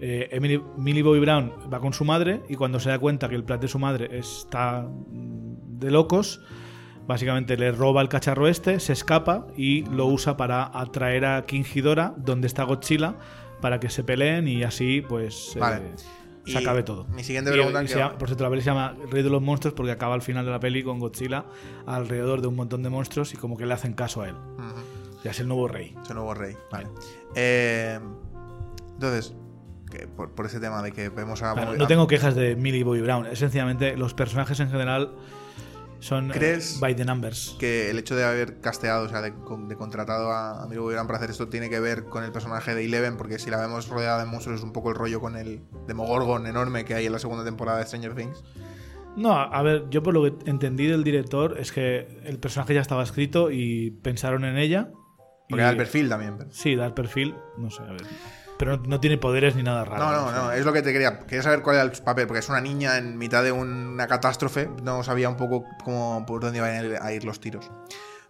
eh, 0.00 0.28
Emily, 0.32 0.62
Millie 0.78 1.02
Bobby 1.02 1.20
Brown 1.20 1.52
va 1.72 1.80
con 1.80 1.92
su 1.92 2.04
madre 2.04 2.40
y 2.48 2.54
cuando 2.54 2.80
se 2.80 2.88
da 2.88 2.98
cuenta 2.98 3.28
que 3.28 3.34
el 3.34 3.44
plan 3.44 3.60
de 3.60 3.68
su 3.68 3.78
madre 3.78 4.08
está 4.18 4.82
mm, 4.82 5.78
de 5.78 5.90
locos, 5.90 6.40
básicamente 7.06 7.56
le 7.56 7.72
roba 7.72 8.00
el 8.02 8.08
cacharro 8.08 8.46
este, 8.48 8.80
se 8.80 8.92
escapa 8.92 9.46
y 9.56 9.82
lo 9.86 10.06
usa 10.06 10.36
para 10.36 10.70
atraer 10.78 11.24
a 11.26 11.44
King 11.44 11.64
Ghidorah, 11.64 12.14
donde 12.16 12.46
está 12.46 12.62
Godzilla, 12.64 13.16
para 13.60 13.78
que 13.80 13.90
se 13.90 14.04
peleen 14.04 14.48
y 14.48 14.62
así 14.62 15.02
pues 15.06 15.54
eh, 15.56 15.58
Vale. 15.60 15.82
Se 16.46 16.58
acabe 16.58 16.82
todo. 16.82 17.04
mi 17.08 17.22
siguiente 17.24 17.50
pregunta 17.52 17.82
y 17.82 17.86
que 17.86 17.94
llama- 17.94 18.18
por 18.18 18.28
cierto, 18.28 18.44
la 18.44 18.50
peli 18.50 18.62
se 18.62 18.66
llama 18.70 18.96
Rey 19.10 19.22
de 19.22 19.30
los 19.30 19.42
Monstruos 19.42 19.74
porque 19.74 19.92
acaba 19.92 20.14
al 20.14 20.22
final 20.22 20.44
de 20.44 20.50
la 20.50 20.60
peli 20.60 20.82
con 20.82 20.98
Godzilla 20.98 21.44
alrededor 21.86 22.40
de 22.40 22.48
un 22.48 22.56
montón 22.56 22.82
de 22.82 22.90
monstruos 22.90 23.32
y 23.34 23.36
como 23.36 23.56
que 23.56 23.66
le 23.66 23.74
hacen 23.74 23.92
caso 23.92 24.22
a 24.22 24.28
él. 24.28 24.34
Ya 25.22 25.32
es 25.32 25.40
el 25.40 25.48
nuevo 25.48 25.68
rey. 25.68 25.94
Es 26.02 26.08
el 26.10 26.16
nuevo 26.16 26.32
rey. 26.34 26.56
Vale. 26.72 26.88
Eh, 27.34 27.98
entonces, 28.94 29.34
que 29.90 30.06
por, 30.06 30.30
por 30.34 30.46
ese 30.46 30.60
tema 30.60 30.82
de 30.82 30.92
que 30.92 31.08
vemos 31.10 31.42
a. 31.42 31.52
Claro, 31.52 31.74
no 31.76 31.86
tengo 31.86 32.06
quejas 32.06 32.34
de 32.34 32.56
Millie 32.56 32.84
Bobby 32.84 33.00
Brown. 33.02 33.26
Es 33.26 33.38
sencillamente 33.40 33.96
los 33.96 34.14
personajes 34.14 34.58
en 34.60 34.70
general 34.70 35.12
son 36.00 36.30
eh, 36.30 36.34
¿Crees 36.34 36.80
by 36.80 36.96
the 36.96 37.04
numbers. 37.04 37.56
que 37.58 37.90
el 37.90 37.98
hecho 37.98 38.16
de 38.16 38.24
haber 38.24 38.60
casteado, 38.60 39.04
o 39.04 39.08
sea, 39.08 39.20
de, 39.22 39.30
de 39.68 39.76
contratado 39.76 40.32
a 40.32 40.62
Amigo 40.64 40.86
Brown 40.86 41.06
para 41.06 41.18
hacer 41.18 41.30
esto 41.30 41.48
tiene 41.48 41.70
que 41.70 41.78
ver 41.80 42.04
con 42.04 42.24
el 42.24 42.32
personaje 42.32 42.74
de 42.74 42.84
Eleven, 42.84 43.16
porque 43.16 43.38
si 43.38 43.50
la 43.50 43.58
vemos 43.60 43.88
rodeada 43.88 44.18
de 44.24 44.28
monstruos 44.30 44.58
es 44.60 44.64
un 44.64 44.72
poco 44.72 44.88
el 44.90 44.96
rollo 44.96 45.20
con 45.20 45.36
el 45.36 45.60
Demogorgon 45.86 46.46
enorme 46.46 46.84
que 46.84 46.94
hay 46.94 47.06
en 47.06 47.12
la 47.12 47.18
segunda 47.18 47.44
temporada 47.44 47.78
de 47.78 47.86
Stranger 47.86 48.14
Things. 48.14 48.42
No, 49.16 49.32
a 49.32 49.44
a 49.44 49.62
ver, 49.62 49.86
yo 49.90 50.02
por 50.02 50.14
lo 50.14 50.22
que 50.22 50.50
entendí 50.50 50.86
del 50.86 51.02
director 51.04 51.56
es 51.58 51.72
que 51.72 52.20
el 52.24 52.38
personaje 52.38 52.74
ya 52.74 52.80
estaba 52.80 53.02
escrito 53.02 53.50
y 53.50 53.90
pensaron 54.02 54.44
en 54.44 54.56
ella. 54.56 54.90
Porque 55.48 55.62
y- 55.62 55.64
da 55.64 55.70
el 55.70 55.76
perfil 55.76 56.08
también. 56.08 56.36
pero- 56.38 56.50
Sí, 56.52 56.76
da 56.76 56.86
el 56.86 56.94
perfil, 56.94 57.34
no 57.58 57.70
sé, 57.70 57.82
a 57.82 57.92
ver. 57.92 58.02
Pero 58.60 58.76
no, 58.76 59.00
tiene 59.00 59.16
poderes 59.18 59.56
ni 59.56 59.62
nada 59.64 59.84
raro. 59.84 60.04
No, 60.04 60.12
no, 60.12 60.30
no, 60.32 60.52
es 60.52 60.64
lo 60.64 60.72
que 60.72 60.82
te 60.82 60.92
quería. 60.92 61.18
Quería 61.20 61.42
saber 61.42 61.62
cuál 61.62 61.76
era 61.76 61.84
el 61.84 61.90
papel, 61.92 62.26
porque 62.26 62.40
es 62.40 62.48
una 62.50 62.60
niña 62.60 62.98
en 62.98 63.16
mitad 63.18 63.42
de 63.42 63.50
una 63.52 64.06
catástrofe. 64.06 64.68
No 64.82 65.02
sabía 65.02 65.28
un 65.30 65.36
poco 65.36 65.64
cómo, 65.82 66.24
por 66.26 66.40
dónde 66.42 66.58
iban 66.58 66.70
a 66.70 66.82
ir- 66.82 66.98
a 67.02 67.12
ir 67.12 67.24
los 67.24 67.40
tiros. 67.40 67.70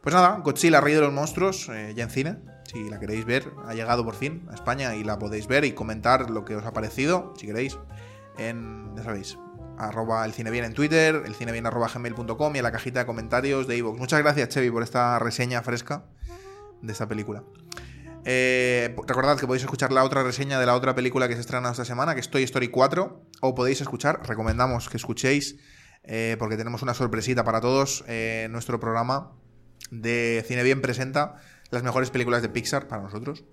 Pues 0.00 0.14
nada, 0.14 0.38
Godzilla, 0.42 0.80
Rey 0.80 0.94
de 0.94 1.00
los 1.00 1.12
Monstruos, 1.12 1.68
eh, 1.68 1.92
ya 1.94 2.04
en 2.04 2.10
cine. 2.10 2.38
Si 2.64 2.88
la 2.88 2.98
queréis 3.00 3.24
ver, 3.26 3.50
ha 3.66 3.74
llegado 3.74 4.04
por 4.04 4.14
fin 4.14 4.46
a 4.50 4.54
España 4.54 4.94
y 4.94 5.02
la 5.04 5.18
podéis 5.18 5.46
ver 5.48 5.64
y 5.64 5.72
comentar 5.72 6.30
lo 6.30 6.44
que 6.44 6.54
os 6.56 6.64
ha 6.64 6.72
parecido, 6.72 7.34
si 7.36 7.46
queréis, 7.48 7.76
en, 8.38 8.94
ya 8.96 9.02
sabéis, 9.02 9.36
arroba 9.76 10.24
el 10.24 10.32
cine 10.32 10.50
bien 10.52 10.64
en 10.64 10.72
Twitter, 10.74 11.22
el 11.26 11.34
cine 11.34 11.50
bien 11.52 11.66
arroba 11.66 11.88
gmail.com 11.92 12.54
y 12.54 12.58
en 12.58 12.62
la 12.64 12.70
cajita 12.70 13.00
de 13.00 13.06
comentarios 13.06 13.66
de 13.66 13.76
iVoox. 13.78 13.98
Muchas 13.98 14.20
gracias, 14.22 14.48
Chevy, 14.50 14.70
por 14.70 14.84
esta 14.84 15.18
reseña 15.18 15.60
fresca 15.62 16.04
de 16.80 16.92
esta 16.92 17.08
película. 17.08 17.42
Eh, 18.24 18.94
recordad 19.06 19.38
que 19.38 19.46
podéis 19.46 19.62
escuchar 19.62 19.92
la 19.92 20.04
otra 20.04 20.22
reseña 20.22 20.61
de 20.61 20.66
la 20.66 20.74
otra 20.74 20.94
película 20.94 21.28
que 21.28 21.35
se 21.35 21.40
estrena 21.40 21.70
esta 21.70 21.85
semana, 21.85 22.14
que 22.14 22.20
es 22.20 22.30
Toy 22.30 22.42
Story 22.42 22.68
4, 22.68 23.22
o 23.40 23.54
podéis 23.54 23.80
escuchar, 23.80 24.20
recomendamos 24.26 24.88
que 24.88 24.96
escuchéis, 24.96 25.56
eh, 26.04 26.37
porque 26.38 26.56
tenemos 26.56 26.83
una 26.83 26.94
sorpresita 26.94 27.44
para 27.44 27.61
todos, 27.61 28.04
eh, 28.09 28.48
nuestro 28.50 28.78
programa 28.78 29.33
de 29.90 30.44
Cine 30.46 30.62
Bien 30.62 30.80
presenta 30.80 31.37
las 31.70 31.83
mejores 31.83 32.11
películas 32.11 32.42
de 32.42 32.48
Pixar 32.48 32.88
para 32.88 33.02
nosotros. 33.02 33.44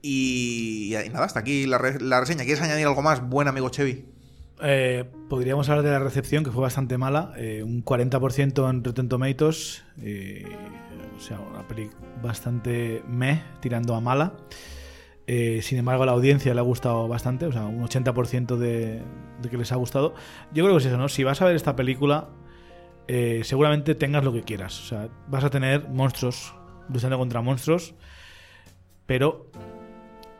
Y, 0.00 0.94
nada, 1.12 1.24
hasta 1.24 1.40
aquí 1.40 1.66
la, 1.66 1.80
la 2.00 2.20
reseña. 2.20 2.44
¿Quieres 2.44 2.62
añadir 2.62 2.86
algo 2.86 3.00
más, 3.00 3.26
buen 3.26 3.48
amigo 3.48 3.70
Chevy? 3.70 4.13
Eh, 4.62 5.04
podríamos 5.28 5.68
hablar 5.68 5.84
de 5.84 5.90
la 5.90 5.98
recepción, 5.98 6.44
que 6.44 6.50
fue 6.50 6.62
bastante 6.62 6.98
mala. 6.98 7.32
eh, 7.36 7.62
un 7.62 7.84
40% 7.84 8.70
en 8.70 8.84
Rotten 8.84 9.08
Tomatoes. 9.08 9.84
eh, 10.00 10.44
o 11.16 11.20
sea, 11.20 11.38
una 11.38 11.66
peli 11.66 11.90
bastante 12.22 13.02
meh, 13.06 13.42
tirando 13.60 13.94
a 13.94 14.00
mala. 14.00 14.34
Eh, 15.26 15.60
sin 15.62 15.78
embargo, 15.78 16.02
a 16.02 16.06
la 16.06 16.12
audiencia 16.12 16.52
le 16.54 16.60
ha 16.60 16.64
gustado 16.64 17.08
bastante. 17.08 17.46
O 17.46 17.52
sea, 17.52 17.66
un 17.66 17.82
80% 17.82 18.56
de, 18.56 19.02
que 19.48 19.56
les 19.56 19.72
ha 19.72 19.76
gustado. 19.76 20.14
Yo 20.52 20.64
creo 20.64 20.76
que 20.76 20.80
es 20.80 20.86
eso, 20.86 20.98
¿no? 20.98 21.08
Si 21.08 21.24
vas 21.24 21.40
a 21.40 21.46
ver 21.46 21.56
esta 21.56 21.76
película, 21.76 22.28
seguramente 23.42 23.94
tengas 23.94 24.24
lo 24.24 24.32
que 24.32 24.42
quieras. 24.42 24.80
O 24.80 24.86
sea, 24.86 25.08
vas 25.28 25.44
a 25.44 25.50
tener 25.50 25.88
monstruos 25.88 26.54
luchando 26.88 27.18
contra 27.18 27.40
monstruos. 27.40 27.94
Pero 29.06 29.50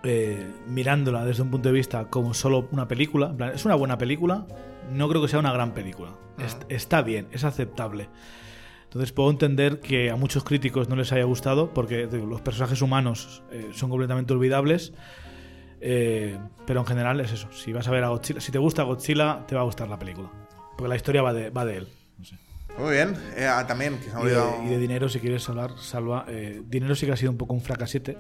eh, 0.05 0.47
mirándola 0.69 1.25
desde 1.25 1.43
un 1.43 1.51
punto 1.51 1.69
de 1.71 1.75
vista 1.75 2.07
como 2.11 2.35
solo 2.35 2.69
una 2.73 2.87
película, 2.87 3.29
en 3.31 3.37
plan, 3.37 3.51
es 3.55 3.65
una 3.65 3.75
buena 3.75 3.99
película, 3.99 4.47
no 4.93 5.09
creo 5.09 5.23
que 5.23 5.29
sea 5.29 5.39
una 5.39 5.53
gran 5.53 5.73
película. 5.73 6.11
Ujú. 6.37 6.47
está 6.69 7.03
bien, 7.03 7.29
es 7.33 7.45
aceptable. 7.45 8.09
Entonces 8.85 9.13
puedo 9.13 9.31
entender 9.31 9.81
que 9.81 10.11
a 10.11 10.17
muchos 10.17 10.45
críticos 10.45 10.89
no 10.89 10.95
les 10.97 11.11
haya 11.13 11.25
gustado 11.25 11.73
porque 11.75 12.07
digo, 12.07 12.27
los 12.27 12.41
personajes 12.41 12.81
humanos 12.83 13.43
eh, 13.51 13.71
son 13.73 13.91
completamente 13.91 14.33
olvidables. 14.33 14.93
eh, 15.81 16.39
pero 16.67 16.81
en 16.81 16.87
general 16.87 17.21
es 17.21 17.33
eso. 17.33 17.49
Si 17.53 17.73
vas 17.73 17.87
a 17.89 17.91
ver 17.91 18.05
a 18.05 18.09
Godzilla, 18.09 18.41
si 18.41 18.53
te 18.53 18.59
gusta 18.59 18.83
Godzilla, 18.85 19.45
te 19.47 19.55
va 19.55 19.63
a 19.63 19.65
gustar 19.65 19.89
la 19.89 19.99
película. 19.99 20.31
Porque 20.77 20.89
la 20.89 20.97
historia 20.97 21.23
va 21.23 21.33
de, 21.33 21.51
va 21.51 21.65
de 21.65 21.79
él. 21.79 21.89
No 22.19 22.25
sé. 22.25 22.37
Muy 22.79 22.93
bien. 22.93 23.15
Eh, 23.37 23.47
ah, 23.47 23.67
también, 23.67 23.99
que 23.99 24.11
se 24.11 24.21
Y 24.21 24.25
de, 24.27 24.67
y 24.67 24.69
de 24.71 24.79
dinero, 24.79 25.09
si 25.09 25.19
quieres 25.21 25.49
hablar, 25.49 25.73
salva. 25.79 26.25
eh, 26.29 26.63
dinero 26.67 26.95
sí 26.95 27.05
que 27.07 27.13
ha 27.13 27.17
sido 27.17 27.31
un 27.33 27.37
poco 27.39 27.55
un 27.55 27.61
fracasete. 27.61 28.17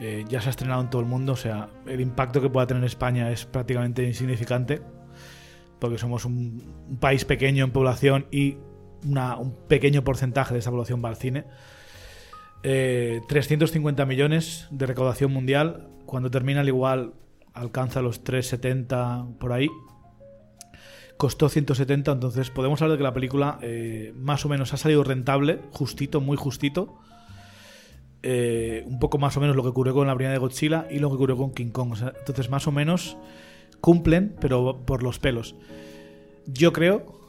Eh, 0.00 0.24
ya 0.28 0.40
se 0.40 0.48
ha 0.48 0.50
estrenado 0.50 0.80
en 0.80 0.90
todo 0.90 1.02
el 1.02 1.08
mundo, 1.08 1.32
o 1.32 1.36
sea, 1.36 1.68
el 1.86 2.00
impacto 2.00 2.40
que 2.40 2.48
pueda 2.48 2.66
tener 2.66 2.82
en 2.82 2.86
España 2.86 3.32
es 3.32 3.46
prácticamente 3.46 4.04
insignificante, 4.04 4.80
porque 5.80 5.98
somos 5.98 6.24
un, 6.24 6.62
país 7.00 7.24
pequeño 7.24 7.64
en 7.64 7.72
población 7.72 8.26
y 8.30 8.58
un 9.04 9.56
pequeño 9.68 10.02
porcentaje 10.04 10.54
de 10.54 10.60
esa 10.60 10.70
población 10.70 11.02
va 11.04 11.08
al 11.08 11.16
cine. 11.16 11.44
Eh, 12.62 13.20
350 13.28 14.04
millones 14.06 14.66
de 14.70 14.86
recaudación 14.86 15.32
mundial. 15.32 15.88
Cuando 16.06 16.30
termina, 16.30 16.60
al 16.60 16.68
igual 16.68 17.14
alcanza 17.54 18.02
los 18.02 18.24
370 18.24 19.26
por 19.38 19.52
ahí. 19.52 19.68
Costó 21.16 21.48
170, 21.48 22.12
entonces 22.12 22.50
podemos 22.50 22.80
hablar 22.80 22.96
de 22.96 22.98
que 22.98 23.04
la 23.04 23.12
película 23.12 23.58
eh, 23.60 24.12
más 24.16 24.44
o 24.44 24.48
menos 24.48 24.72
ha 24.72 24.76
salido 24.76 25.02
rentable, 25.02 25.60
justito, 25.72 26.20
muy 26.20 26.36
justito. 26.36 26.96
Eh, 28.22 28.82
un 28.86 28.98
poco 28.98 29.18
más 29.18 29.36
o 29.36 29.40
menos 29.40 29.54
lo 29.54 29.62
que 29.62 29.68
ocurrió 29.68 29.94
con 29.94 30.06
la 30.06 30.14
primera 30.14 30.32
de 30.32 30.38
Godzilla 30.38 30.86
y 30.90 30.98
lo 30.98 31.08
que 31.08 31.16
ocurrió 31.16 31.36
con 31.36 31.52
King 31.52 31.70
Kong. 31.70 31.94
Entonces, 32.18 32.50
más 32.50 32.66
o 32.66 32.72
menos 32.72 33.16
cumplen, 33.80 34.34
pero 34.40 34.84
por 34.84 35.02
los 35.02 35.18
pelos. 35.18 35.54
Yo 36.46 36.72
creo 36.72 37.20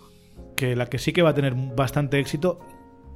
que 0.56 0.76
la 0.76 0.88
que 0.88 0.98
sí 0.98 1.14
que 1.14 1.22
va 1.22 1.30
a 1.30 1.34
tener 1.36 1.54
bastante 1.54 2.20
éxito 2.20 2.60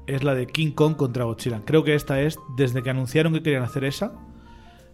es 0.08 0.24
la 0.24 0.36
de 0.36 0.48
King 0.48 0.72
Kong 0.72 0.96
contra 0.96 1.24
Godzilla. 1.24 1.62
Creo 1.66 1.84
que 1.84 1.96
esta 1.96 2.22
es, 2.22 2.38
desde 2.58 2.84
que 2.84 2.90
anunciaron 2.90 3.34
que 3.34 3.42
querían 3.42 3.64
hacer 3.64 3.86
esa, 3.86 4.14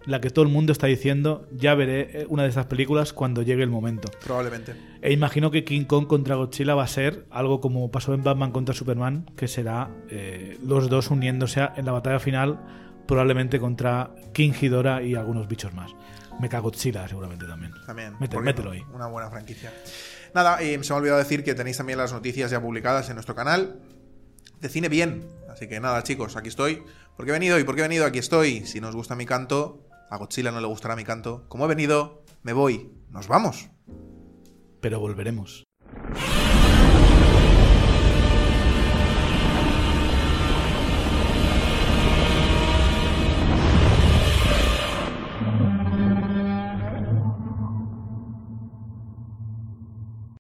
la 0.06 0.22
que 0.22 0.30
todo 0.30 0.44
el 0.46 0.52
mundo 0.52 0.72
está 0.72 0.88
diciendo, 0.88 1.48
ya 1.52 1.76
veré 1.76 2.22
eh, 2.22 2.26
una 2.30 2.44
de 2.44 2.50
esas 2.50 2.66
películas 2.68 3.14
cuando 3.14 3.42
llegue 3.42 3.64
el 3.64 3.70
momento. 3.70 4.10
Probablemente. 4.24 4.74
E 5.02 5.12
imagino 5.14 5.52
que 5.52 5.64
King 5.64 5.86
Kong 5.86 6.08
contra 6.08 6.36
Godzilla 6.36 6.76
va 6.76 6.84
a 6.84 6.88
ser 6.88 7.26
algo 7.30 7.62
como 7.62 7.92
pasó 7.92 8.14
en 8.14 8.24
Batman 8.24 8.52
contra 8.52 8.74
Superman, 8.74 9.26
que 9.36 9.48
será 9.48 9.90
eh, 10.10 10.58
los 10.66 10.90
dos 10.90 11.10
uniéndose 11.12 11.68
en 11.76 11.86
la 11.86 11.92
batalla 11.92 12.20
final, 12.20 12.60
probablemente 13.08 13.60
contra 13.60 14.12
King 14.34 14.52
Ghidorah 14.60 15.02
y 15.04 15.16
algunos 15.16 15.48
bichos 15.48 15.74
más. 15.74 15.92
Mecha 16.40 16.60
Godzilla 16.60 17.08
seguramente 17.08 17.46
también. 17.46 17.74
También. 17.86 18.14
Mete- 18.20 18.36
¿por 18.36 18.44
qué 18.44 18.46
mételo 18.46 18.70
no? 18.70 18.72
ahí. 18.76 18.82
Una 18.94 19.08
buena 19.08 19.30
franquicia. 19.30 19.74
Nada, 20.34 20.62
y 20.64 20.72
se 20.84 20.90
me 20.90 20.96
ha 20.96 21.00
olvidado 21.00 21.20
decir 21.20 21.44
que 21.44 21.54
tenéis 21.56 21.78
también 21.78 21.98
las 21.98 22.14
noticias 22.14 22.50
ya 22.52 22.62
publicadas 22.62 23.10
en 23.10 23.16
nuestro 23.16 23.36
canal 23.36 23.80
de 24.62 24.70
Cine 24.70 24.88
Bien. 24.90 25.28
Así 25.50 25.68
que 25.68 25.80
nada, 25.80 26.04
chicos, 26.04 26.36
aquí 26.38 26.48
estoy. 26.50 26.84
¿Por 27.18 27.26
qué 27.26 27.32
he 27.32 27.34
venido? 27.34 27.60
¿Y 27.60 27.64
por 27.64 27.76
qué 27.76 27.82
he 27.82 27.84
venido? 27.84 28.06
Aquí 28.06 28.20
estoy. 28.20 28.66
Si 28.66 28.80
nos 28.80 28.96
gusta 28.96 29.16
mi 29.16 29.26
canto, 29.26 29.86
a 30.10 30.17
Godzilla 30.17 30.52
no 30.52 30.62
le 30.62 30.67
gustará 30.67 30.95
mi 30.95 31.04
canto. 31.04 31.45
Como 31.48 31.65
he 31.65 31.67
venido, 31.67 32.24
me 32.43 32.54
voy. 32.54 32.91
Nos 33.10 33.28
vamos. 33.28 33.69
Pero 34.82 35.00
volveremos. 35.00 35.65